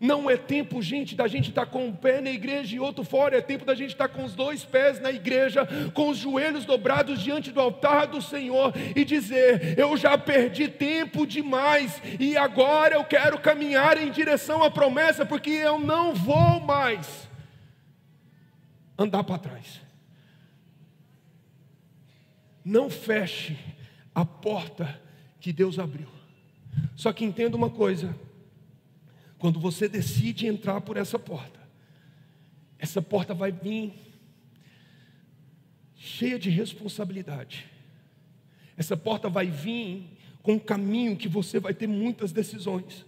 [0.00, 3.04] Não é tempo, gente, da gente estar tá com um pé na igreja e outro
[3.04, 6.16] fora, é tempo da gente estar tá com os dois pés na igreja, com os
[6.16, 12.38] joelhos dobrados diante do altar do Senhor e dizer: Eu já perdi tempo demais e
[12.38, 17.28] agora eu quero caminhar em direção à promessa, porque eu não vou mais
[18.98, 19.82] andar para trás.
[22.64, 23.58] Não feche
[24.14, 25.00] a porta
[25.40, 26.08] que Deus abriu.
[26.96, 28.16] Só que entenda uma coisa:
[29.38, 31.60] quando você decide entrar por essa porta,
[32.78, 33.92] essa porta vai vir
[35.96, 37.66] cheia de responsabilidade.
[38.76, 43.04] Essa porta vai vir com um caminho que você vai ter muitas decisões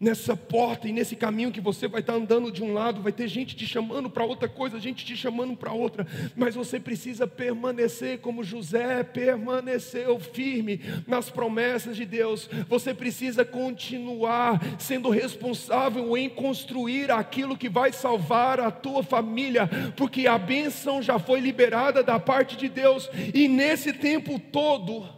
[0.00, 3.26] nessa porta e nesse caminho que você vai estar andando de um lado, vai ter
[3.26, 8.18] gente te chamando para outra coisa, gente te chamando para outra, mas você precisa permanecer
[8.20, 12.48] como José permaneceu firme nas promessas de Deus.
[12.68, 20.26] Você precisa continuar sendo responsável em construir aquilo que vai salvar a tua família, porque
[20.26, 25.08] a bênção já foi liberada da parte de Deus, e nesse tempo todo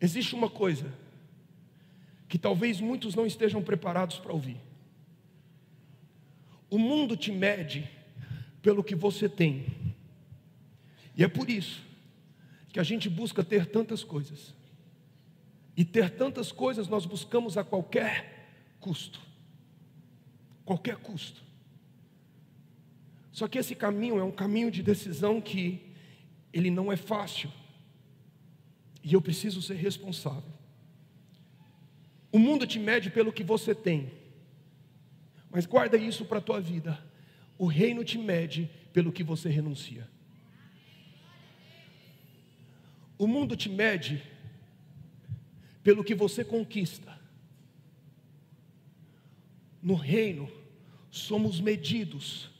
[0.00, 1.03] existe uma coisa
[2.34, 4.60] que talvez muitos não estejam preparados para ouvir.
[6.68, 7.88] O mundo te mede
[8.60, 9.66] pelo que você tem,
[11.16, 11.80] e é por isso
[12.72, 14.52] que a gente busca ter tantas coisas,
[15.76, 18.48] e ter tantas coisas nós buscamos a qualquer
[18.80, 19.20] custo
[20.64, 21.40] qualquer custo.
[23.30, 25.80] Só que esse caminho é um caminho de decisão que
[26.52, 27.48] ele não é fácil.
[29.04, 30.53] E eu preciso ser responsável.
[32.34, 34.10] O mundo te mede pelo que você tem.
[35.52, 37.00] Mas guarda isso para a tua vida.
[37.56, 40.10] O reino te mede pelo que você renuncia.
[43.16, 44.20] O mundo te mede
[45.84, 47.16] pelo que você conquista.
[49.80, 50.50] No reino,
[51.12, 52.50] somos medidos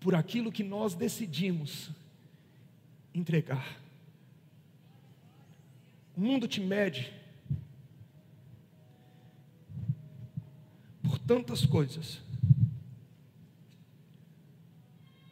[0.00, 1.90] por aquilo que nós decidimos
[3.12, 3.78] entregar.
[6.16, 7.12] O mundo te mede
[11.26, 12.20] tantas coisas.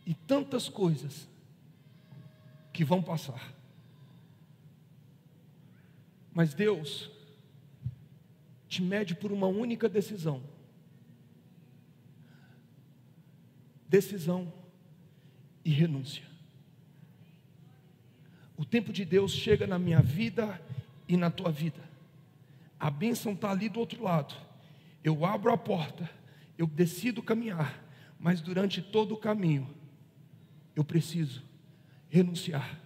[0.06, 1.28] E tantas coisas
[2.72, 3.52] que vão passar.
[6.32, 7.10] Mas Deus
[8.68, 10.42] te mede por uma única decisão.
[13.88, 14.52] Decisão
[15.64, 16.24] e renúncia.
[18.56, 20.60] O tempo de Deus chega na minha vida
[21.08, 21.82] e na tua vida.
[22.78, 24.49] A bênção está ali do outro lado
[25.02, 26.08] eu abro a porta,
[26.58, 27.82] eu decido caminhar,
[28.18, 29.68] mas durante todo o caminho,
[30.76, 31.42] eu preciso
[32.08, 32.80] renunciar.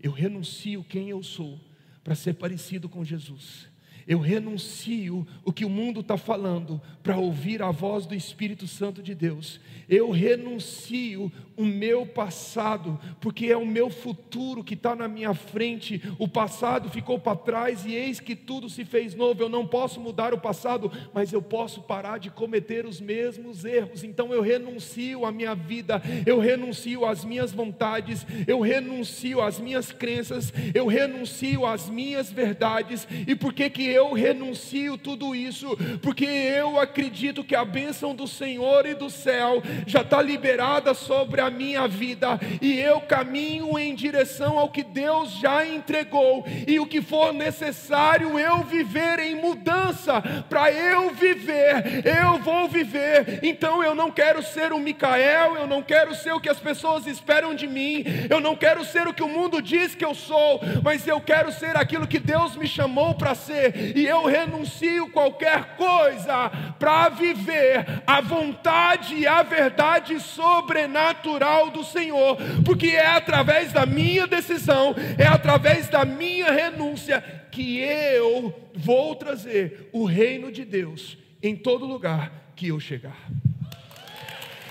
[0.00, 1.60] Eu renuncio quem eu sou
[2.02, 3.68] para ser parecido com Jesus.
[4.06, 9.02] Eu renuncio o que o mundo está falando para ouvir a voz do Espírito Santo
[9.02, 9.60] de Deus.
[9.88, 16.02] Eu renuncio o meu passado, porque é o meu futuro que está na minha frente.
[16.18, 19.42] O passado ficou para trás e eis que tudo se fez novo.
[19.42, 24.02] Eu não posso mudar o passado, mas eu posso parar de cometer os mesmos erros.
[24.02, 29.92] Então eu renuncio a minha vida, eu renuncio às minhas vontades, eu renuncio às minhas
[29.92, 33.06] crenças, eu renuncio às minhas verdades.
[33.26, 35.76] E por que que eu renuncio tudo isso?
[36.02, 41.40] Porque eu acredito que a bênção do Senhor e do céu já está liberada sobre
[41.40, 46.86] a minha vida, e eu caminho em direção ao que Deus já entregou, e o
[46.86, 53.40] que for necessário eu viver em mudança, para eu viver, eu vou viver.
[53.42, 57.06] Então eu não quero ser o Micael, eu não quero ser o que as pessoas
[57.06, 60.60] esperam de mim, eu não quero ser o que o mundo diz que eu sou,
[60.82, 65.76] mas eu quero ser aquilo que Deus me chamou para ser e eu renuncio qualquer
[65.76, 73.86] coisa para viver a vontade e a verdade sobrenatural do Senhor, porque é através da
[73.86, 81.16] minha decisão, é através da minha renúncia que eu vou trazer o reino de Deus
[81.42, 83.16] em todo lugar que eu chegar.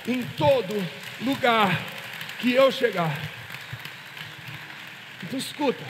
[0.07, 0.73] Em todo
[1.21, 1.79] lugar
[2.39, 3.17] que eu chegar.
[5.23, 5.83] Então escuta,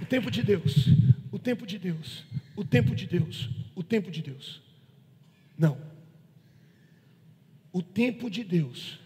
[0.00, 0.88] o tempo de Deus
[1.30, 2.24] o tempo de Deus,
[2.56, 4.62] o tempo de Deus, o tempo de Deus.
[5.56, 5.78] Não.
[7.72, 8.98] O tempo de Deus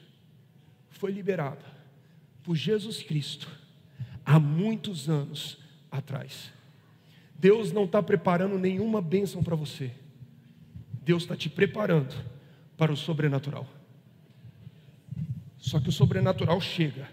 [0.90, 1.64] foi liberado
[2.42, 3.48] por Jesus Cristo
[4.24, 5.58] há muitos anos
[5.90, 6.52] atrás.
[7.38, 9.90] Deus não está preparando nenhuma bênção para você.
[11.04, 12.14] Deus está te preparando
[12.76, 13.66] para o sobrenatural.
[15.58, 17.08] Só que o sobrenatural chega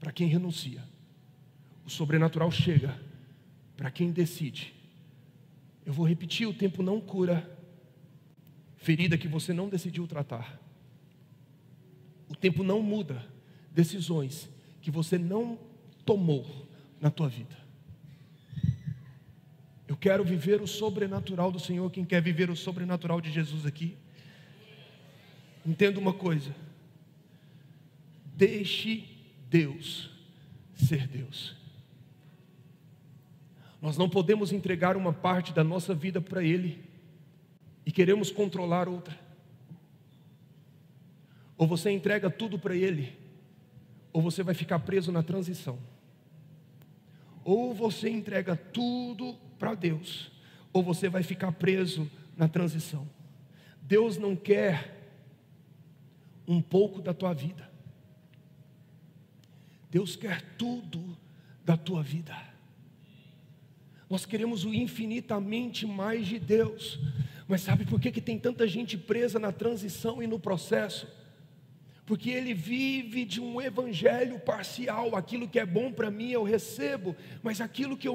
[0.00, 0.82] para quem renuncia.
[1.84, 2.98] O sobrenatural chega
[3.76, 4.74] para quem decide.
[5.84, 7.58] Eu vou repetir: o tempo não cura
[8.76, 10.60] ferida que você não decidiu tratar.
[12.28, 13.24] O tempo não muda
[13.70, 14.48] decisões
[14.80, 15.58] que você não
[16.04, 16.66] tomou
[17.00, 17.56] na tua vida.
[19.86, 21.90] Eu quero viver o sobrenatural do Senhor.
[21.90, 23.96] Quem quer viver o sobrenatural de Jesus aqui?
[25.64, 26.54] Entenda uma coisa.
[28.34, 29.04] Deixe
[29.48, 30.10] Deus
[30.74, 31.61] ser Deus.
[33.82, 36.84] Nós não podemos entregar uma parte da nossa vida para Ele
[37.84, 39.18] e queremos controlar outra.
[41.58, 43.12] Ou você entrega tudo para Ele,
[44.12, 45.80] ou você vai ficar preso na transição.
[47.44, 50.30] Ou você entrega tudo para Deus,
[50.72, 53.08] ou você vai ficar preso na transição.
[53.82, 55.10] Deus não quer
[56.46, 57.68] um pouco da tua vida.
[59.90, 61.18] Deus quer tudo
[61.64, 62.51] da tua vida.
[64.12, 67.00] Nós queremos o infinitamente mais de Deus.
[67.48, 71.08] Mas sabe por que, que tem tanta gente presa na transição e no processo?
[72.04, 75.16] Porque ele vive de um evangelho parcial.
[75.16, 78.14] Aquilo que é bom para mim eu recebo, mas aquilo que eu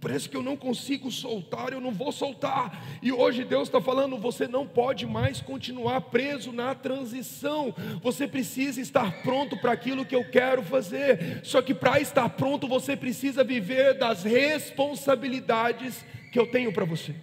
[0.00, 2.84] parece que eu não consigo soltar, eu não vou soltar.
[3.02, 8.80] E hoje Deus está falando: você não pode mais continuar preso na transição, você precisa
[8.80, 11.40] estar pronto para aquilo que eu quero fazer.
[11.44, 17.14] Só que para estar pronto, você precisa viver das responsabilidades que eu tenho para você.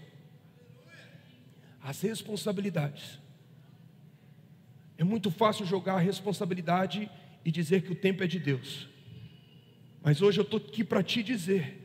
[1.81, 3.19] As responsabilidades.
[4.97, 7.09] É muito fácil jogar a responsabilidade
[7.43, 8.87] e dizer que o tempo é de Deus.
[10.01, 11.82] Mas hoje eu estou aqui para te dizer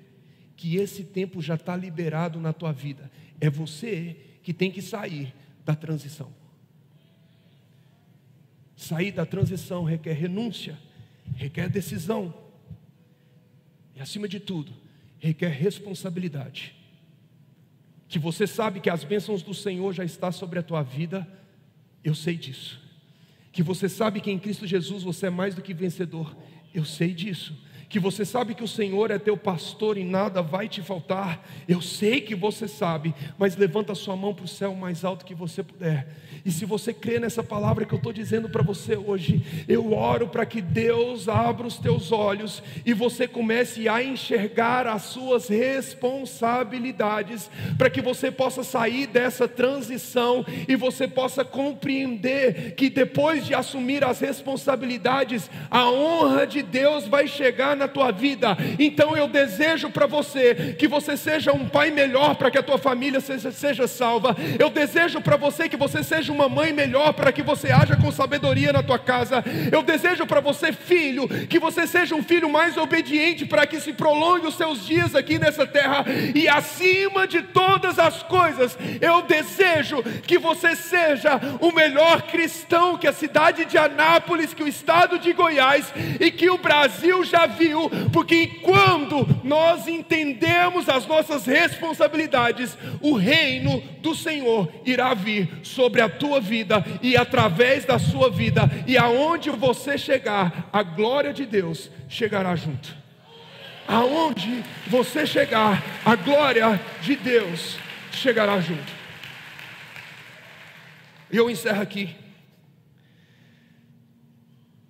[0.59, 3.09] que esse tempo já está liberado na tua vida.
[3.41, 5.33] É você que tem que sair
[5.65, 6.35] da transição.
[8.75, 10.77] Sair da transição requer renúncia,
[11.37, 12.35] requer decisão,
[13.95, 14.73] e acima de tudo,
[15.21, 16.75] requer responsabilidade.
[18.09, 21.27] Que você sabe que as bênçãos do Senhor já estão sobre a tua vida,
[22.03, 22.81] eu sei disso.
[23.53, 26.37] Que você sabe que em Cristo Jesus você é mais do que vencedor,
[26.75, 30.69] eu sei disso que você sabe que o Senhor é teu pastor e nada vai
[30.69, 31.43] te faltar.
[31.67, 35.35] Eu sei que você sabe, mas levanta sua mão para o céu mais alto que
[35.35, 36.07] você puder.
[36.45, 40.29] E se você crê nessa palavra que eu estou dizendo para você hoje, eu oro
[40.29, 47.51] para que Deus abra os teus olhos e você comece a enxergar as suas responsabilidades,
[47.77, 54.05] para que você possa sair dessa transição e você possa compreender que depois de assumir
[54.05, 58.57] as responsabilidades, a honra de Deus vai chegar na tua vida.
[58.79, 62.79] Então eu desejo para você que você seja um pai melhor para que a tua
[62.79, 64.37] família seja, seja salva.
[64.59, 68.11] Eu desejo para você que você seja uma mãe melhor para que você haja com
[68.11, 69.45] sabedoria na tua casa.
[69.71, 73.93] Eu desejo para você, filho, que você seja um filho mais obediente para que se
[73.93, 76.05] prolongue os seus dias aqui nessa terra.
[76.35, 83.07] E acima de todas as coisas, eu desejo que você seja o melhor cristão que
[83.07, 87.68] a cidade de Anápolis, que o estado de Goiás e que o Brasil já viu
[88.13, 96.09] porque quando nós entendemos as nossas responsabilidades, o reino do Senhor irá vir sobre a
[96.09, 101.91] tua vida e através da sua vida, e aonde você chegar, a glória de Deus
[102.09, 102.97] chegará junto.
[103.87, 107.79] Aonde você chegar, a glória de Deus
[108.13, 108.93] chegará junto.
[111.31, 112.15] E eu encerro aqui.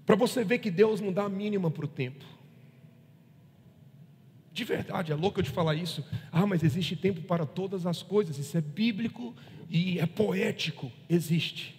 [0.05, 2.25] Para você ver que Deus não dá a mínima para o tempo.
[4.59, 6.05] De verdade, é louco eu te falar isso.
[6.33, 8.39] Ah, mas existe tempo para todas as coisas.
[8.39, 9.33] Isso é bíblico
[9.71, 10.91] e é poético.
[11.09, 11.79] Existe.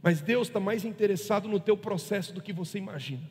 [0.00, 3.28] Mas Deus está mais interessado no teu processo do que você imagina.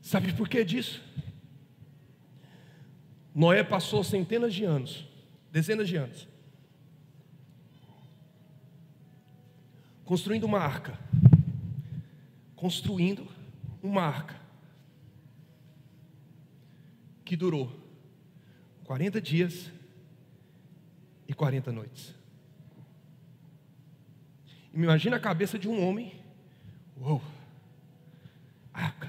[0.00, 1.02] Sabe por que disso?
[3.34, 5.04] Noé passou centenas de anos,
[5.52, 6.26] dezenas de anos,
[10.06, 10.98] construindo uma arca.
[12.56, 13.28] Construindo
[13.82, 14.39] uma arca
[17.30, 17.70] que durou
[18.82, 19.70] 40 dias
[21.28, 22.12] e 40 noites.
[24.74, 26.20] E me imagina a cabeça de um homem,
[27.00, 27.22] uou,
[28.74, 29.08] arca,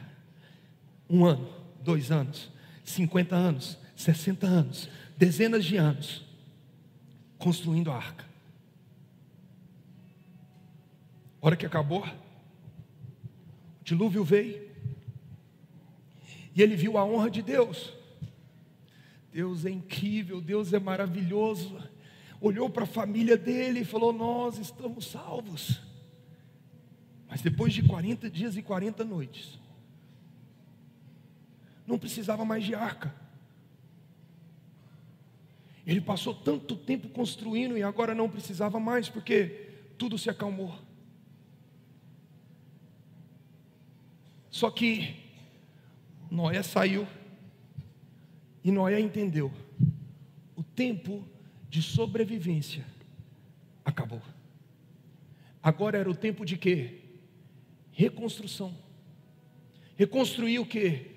[1.10, 1.52] um ano,
[1.84, 2.52] dois anos,
[2.84, 6.24] 50 anos, 60 anos, dezenas de anos,
[7.40, 8.24] construindo a arca.
[11.42, 14.70] hora que acabou, o dilúvio veio,
[16.54, 18.00] e ele viu a honra de Deus.
[19.32, 21.82] Deus é incrível, Deus é maravilhoso.
[22.40, 25.80] Olhou para a família dele e falou: Nós estamos salvos.
[27.30, 29.58] Mas depois de 40 dias e 40 noites,
[31.88, 33.16] não precisava mais de arca.
[35.88, 40.78] Ele passou tanto tempo construindo e agora não precisava mais, porque tudo se acalmou.
[44.50, 45.16] Só que
[46.30, 47.08] Noé saiu
[48.64, 49.52] e Noé entendeu:
[50.56, 51.28] o tempo
[51.70, 52.86] de sobrevivência
[53.84, 54.22] acabou.
[55.62, 57.00] Agora era o tempo de quê?
[57.92, 58.76] Reconstrução.
[59.96, 61.12] Reconstruir o quê?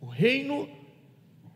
[0.00, 0.68] O reino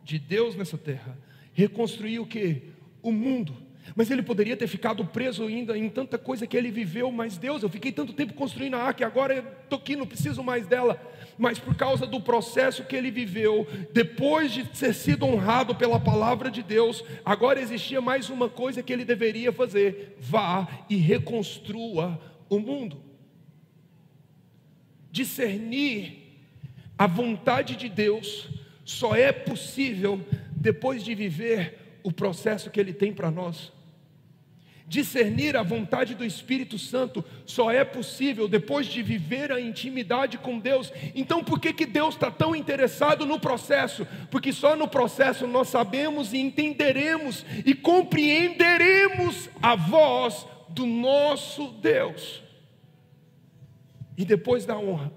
[0.05, 1.16] de Deus nessa terra.
[1.53, 2.62] Reconstruir o quê?
[3.03, 3.57] O mundo.
[3.95, 7.62] Mas ele poderia ter ficado preso ainda em tanta coisa que ele viveu, mas Deus,
[7.62, 11.01] eu fiquei tanto tempo construindo a arca, agora estou aqui, não preciso mais dela.
[11.39, 16.51] Mas por causa do processo que ele viveu, depois de ter sido honrado pela palavra
[16.51, 22.18] de Deus, agora existia mais uma coisa que ele deveria fazer: vá e reconstrua
[22.49, 23.03] o mundo.
[25.11, 26.26] Discernir
[26.99, 28.49] a vontade de Deus
[28.84, 30.20] só é possível
[30.55, 33.72] depois de viver o processo que Ele tem para nós.
[34.89, 40.61] Discernir a vontade do Espírito Santo só é possível depois de viver a intimidade com
[40.61, 40.93] Deus.
[41.12, 44.07] Então, por que, que Deus está tão interessado no processo?
[44.30, 52.43] Porque só no processo nós sabemos e entenderemos e compreenderemos a voz do nosso Deus.
[54.16, 55.12] E depois da honra,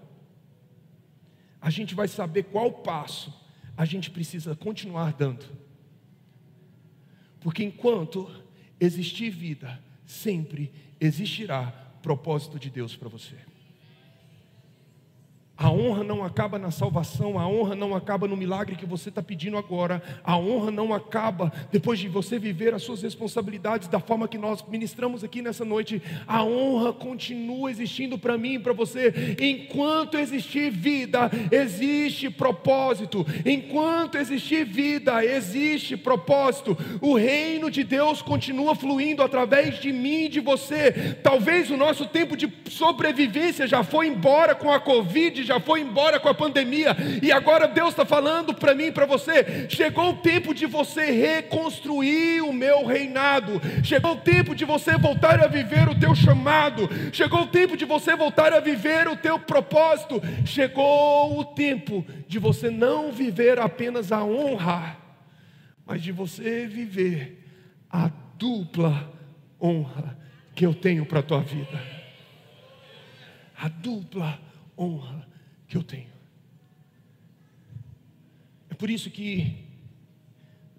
[1.62, 3.32] a gente vai saber qual passo
[3.78, 5.46] a gente precisa continuar dando.
[7.40, 8.30] Porque enquanto
[8.80, 11.72] existir vida, sempre existirá
[12.02, 13.36] propósito de Deus para você.
[15.60, 19.22] A honra não acaba na salvação, a honra não acaba no milagre que você está
[19.22, 24.26] pedindo agora, a honra não acaba depois de você viver as suas responsabilidades da forma
[24.26, 26.02] que nós ministramos aqui nessa noite.
[26.26, 29.36] A honra continua existindo para mim e para você.
[29.38, 33.26] Enquanto existir vida, existe propósito.
[33.46, 36.78] Enquanto existir vida, existe propósito.
[37.02, 41.18] O reino de Deus continua fluindo através de mim e de você.
[41.22, 46.20] Talvez o nosso tempo de sobrevivência já foi embora com a Covid já foi embora
[46.20, 50.18] com a pandemia, e agora Deus está falando para mim e para você: chegou o
[50.18, 55.90] tempo de você reconstruir o meu reinado, chegou o tempo de você voltar a viver
[55.90, 61.40] o teu chamado, chegou o tempo de você voltar a viver o teu propósito, chegou
[61.40, 64.98] o tempo de você não viver apenas a honra,
[65.84, 67.44] mas de você viver
[67.90, 69.12] a dupla
[69.60, 70.16] honra
[70.54, 71.82] que eu tenho para a tua vida.
[73.58, 74.40] A dupla
[74.78, 75.29] honra
[75.70, 76.10] que eu tenho.
[78.70, 79.66] É por isso que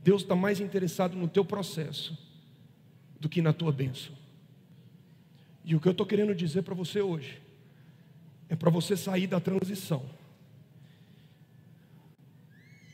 [0.03, 2.19] Deus está mais interessado no teu processo
[3.21, 4.15] do que na tua bênção.
[5.65, 7.41] E o que eu estou querendo dizer para você hoje
[8.49, 10.05] é para você sair da transição.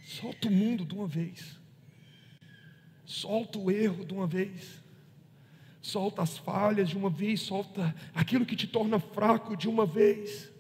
[0.05, 1.59] Solta o mundo de uma vez.
[3.07, 4.83] Solta o erro de uma vez.
[5.81, 7.41] Solta as falhas de uma vez.
[7.41, 10.56] Solta aquilo que te torna fraco de uma vez.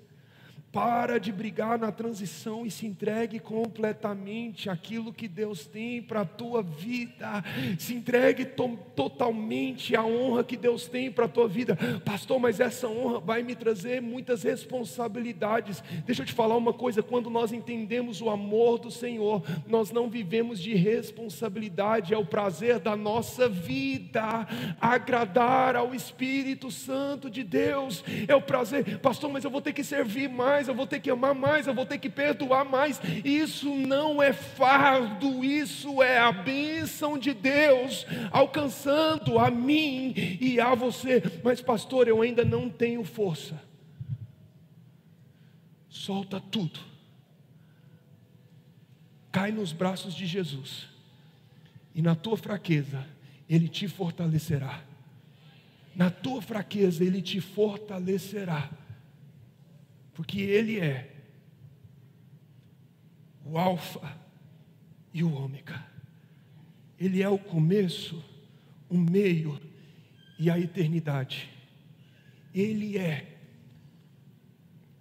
[0.76, 6.26] Para de brigar na transição e se entregue completamente àquilo que Deus tem para a
[6.26, 7.42] tua vida.
[7.78, 11.78] Se entregue to totalmente à honra que Deus tem para a tua vida.
[12.04, 15.82] Pastor, mas essa honra vai me trazer muitas responsabilidades.
[16.04, 20.10] Deixa eu te falar uma coisa: quando nós entendemos o amor do Senhor, nós não
[20.10, 24.46] vivemos de responsabilidade, é o prazer da nossa vida
[24.78, 28.04] agradar ao Espírito Santo de Deus.
[28.28, 31.00] É o prazer, pastor, mas eu vou ter que servir mais mais, eu vou ter
[31.00, 33.00] que amar mais, eu vou ter que perdoar mais.
[33.24, 40.74] Isso não é fardo, isso é a bênção de Deus alcançando a mim e a
[40.74, 41.22] você.
[41.44, 43.62] Mas, pastor, eu ainda não tenho força.
[45.88, 46.80] Solta tudo.
[49.30, 50.88] Cai nos braços de Jesus.
[51.94, 53.06] E na tua fraqueza,
[53.48, 54.82] Ele te fortalecerá.
[55.94, 58.70] Na tua fraqueza, Ele te fortalecerá
[60.16, 61.14] porque Ele é
[63.44, 64.18] o Alfa
[65.12, 65.86] e o Ômega.
[66.98, 68.24] Ele é o começo,
[68.88, 69.60] o meio
[70.38, 71.50] e a eternidade.
[72.54, 73.36] Ele é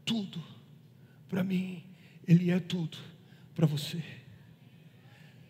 [0.04, 0.44] tudo
[1.30, 1.82] para mim,
[2.28, 2.98] Ele é tudo
[3.56, 4.04] para você.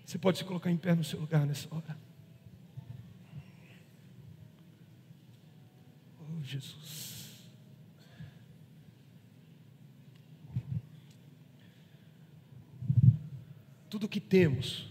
[0.05, 1.97] Você pode se colocar em pé no seu lugar nessa hora.
[6.19, 7.04] Oh, Jesus.
[13.95, 14.89] Tudo que temos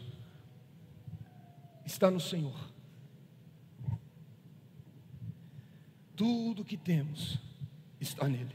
[1.85, 2.59] está no Senhor.
[6.17, 7.39] Tudo que temos
[8.01, 8.55] está nele.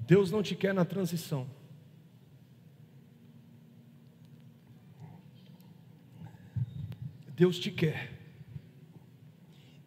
[0.00, 1.48] Deus não te quer na transição.
[7.34, 8.12] Deus te quer.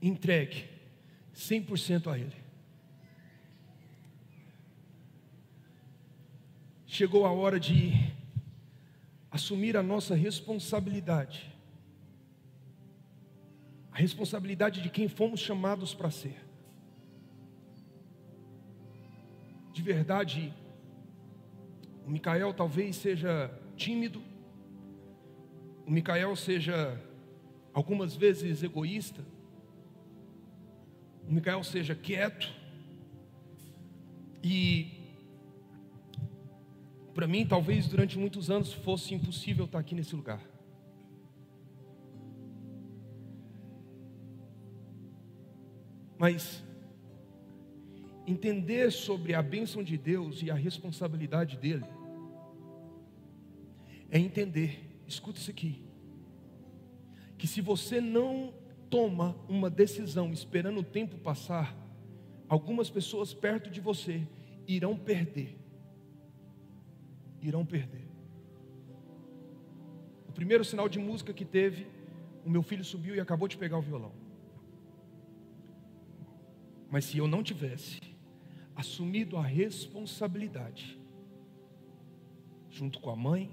[0.01, 0.67] Entregue
[1.36, 2.47] 100% a Ele.
[6.98, 7.93] Chegou a hora de
[9.30, 11.56] assumir a nossa responsabilidade,
[13.91, 16.36] a responsabilidade de quem fomos chamados para ser.
[19.72, 20.52] De verdade,
[22.04, 24.20] o Micael talvez seja tímido,
[25.86, 27.00] o Micael seja
[27.76, 29.24] algumas vezes egoísta,
[31.30, 32.52] o Micael seja quieto,
[34.43, 34.97] e
[37.18, 40.39] para mim, talvez durante muitos anos fosse impossível estar aqui nesse lugar.
[46.15, 46.63] Mas
[48.28, 51.88] entender sobre a bênção de Deus e a responsabilidade dele
[54.11, 55.84] é entender, escuta isso aqui,
[57.36, 58.53] que se você não
[58.91, 61.76] toma uma decisão esperando o tempo passar,
[62.47, 64.22] algumas pessoas perto de você
[64.68, 65.57] irão perder.
[67.41, 68.07] Irão perder.
[70.27, 71.88] O primeiro sinal de música que teve,
[72.45, 74.11] o meu filho subiu e acabou de pegar o violão.
[76.89, 77.99] Mas se eu não tivesse
[78.75, 80.99] assumido a responsabilidade,
[82.69, 83.51] junto com a mãe,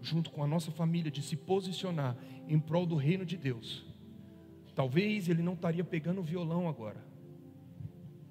[0.00, 2.16] junto com a nossa família, de se posicionar
[2.48, 3.86] em prol do reino de Deus,
[4.74, 7.04] talvez ele não estaria pegando o violão agora,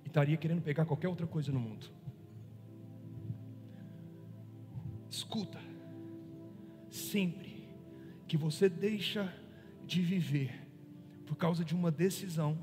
[0.04, 1.90] e estaria querendo pegar qualquer outra coisa no mundo.
[5.20, 5.60] Escuta,
[6.90, 7.68] sempre
[8.26, 9.34] que você deixa
[9.86, 10.66] de viver
[11.26, 12.58] por causa de uma decisão,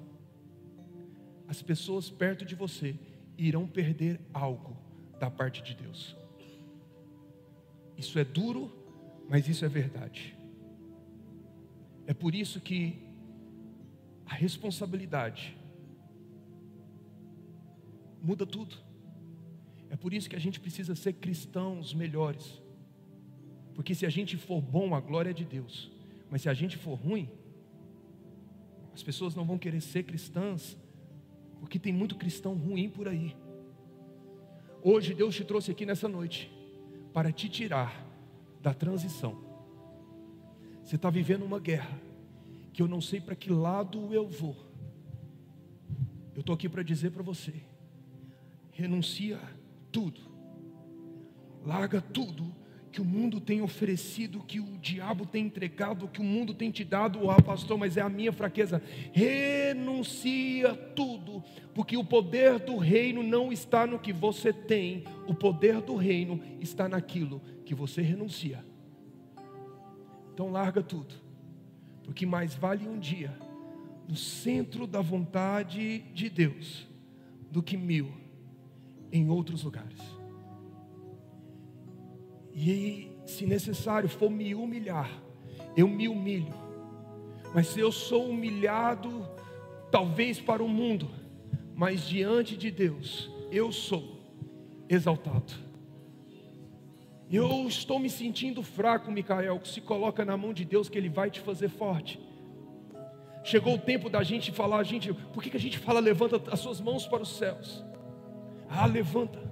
[1.47, 2.99] as pessoas perto de você
[3.37, 4.75] irão perder algo
[5.21, 6.17] da parte de Deus.
[7.95, 8.73] Isso é duro,
[9.29, 10.35] mas isso é verdade.
[12.07, 13.07] É por isso que
[14.25, 15.55] a responsabilidade
[18.23, 18.86] muda tudo.
[19.97, 22.63] É por isso que a gente precisa ser cristãos melhores.
[23.75, 25.91] Porque se a gente for bom, a glória é de Deus.
[26.31, 27.31] Mas se a gente for ruim,
[28.93, 30.77] as pessoas não vão querer ser cristãs
[31.61, 33.35] porque tem muito cristão ruim por aí.
[34.83, 36.53] Hoje Deus te trouxe aqui nessa noite
[37.15, 38.07] para te tirar
[38.61, 39.35] da transição.
[40.85, 41.99] Você está vivendo uma guerra
[42.71, 44.55] que eu não sei para que lado eu vou.
[46.35, 47.55] Eu estou aqui para dizer para você:
[48.73, 49.41] renuncia
[49.97, 50.21] tudo,
[51.65, 52.55] larga tudo
[52.93, 56.85] que o mundo tem oferecido, que o diabo tem entregado, que o mundo tem te
[56.85, 58.83] dado, ah, pastor, mas é a minha fraqueza.
[59.11, 61.43] Renuncia tudo,
[61.75, 66.43] porque o poder do reino não está no que você tem, o poder do reino
[66.61, 68.63] está naquilo que você renuncia.
[70.35, 71.15] Então larga tudo,
[72.05, 73.35] porque mais vale um dia
[74.07, 76.87] no centro da vontade de Deus
[77.51, 78.26] do que mil
[79.13, 80.01] em outros lugares.
[82.55, 85.11] E se necessário for me humilhar,
[85.77, 86.55] eu me humilho.
[87.55, 89.29] Mas se eu sou humilhado,
[89.91, 91.09] talvez para o mundo,
[91.75, 94.17] mas diante de Deus, eu sou
[94.89, 95.53] exaltado.
[97.31, 101.31] Eu estou me sentindo fraco, Micael, se coloca na mão de Deus que Ele vai
[101.31, 102.21] te fazer forte.
[103.43, 106.61] Chegou o tempo da gente falar, gente, por que, que a gente fala levanta as
[106.61, 107.85] suas mãos para os céus?
[108.69, 109.47] Ah, levanta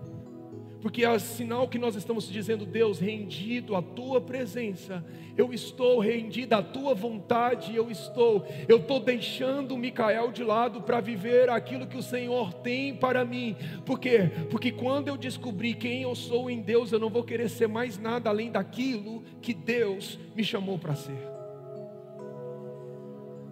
[0.84, 5.02] porque é sinal que nós estamos dizendo, Deus, rendido à tua presença,
[5.34, 11.00] eu estou rendido à tua vontade, eu estou, eu estou deixando Micael de lado para
[11.00, 13.56] viver aquilo que o Senhor tem para mim.
[13.86, 14.30] Por quê?
[14.50, 17.96] Porque quando eu descobrir quem eu sou em Deus, eu não vou querer ser mais
[17.96, 21.16] nada além daquilo que Deus me chamou para ser.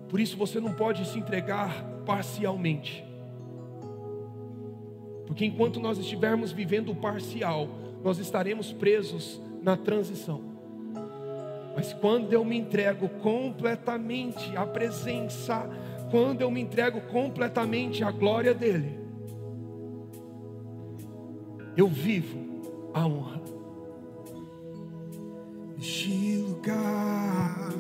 [0.07, 3.11] Por isso você não pode se entregar parcialmente.
[5.33, 7.67] Porque enquanto nós estivermos vivendo o parcial,
[8.05, 10.43] nós estaremos presos na transição.
[11.75, 15.67] Mas quando eu me entrego completamente à presença,
[16.11, 19.01] quando eu me entrego completamente à glória dEle,
[21.79, 23.41] eu vivo a honra.
[25.79, 27.73] Este lugar,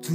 [0.00, 0.14] tu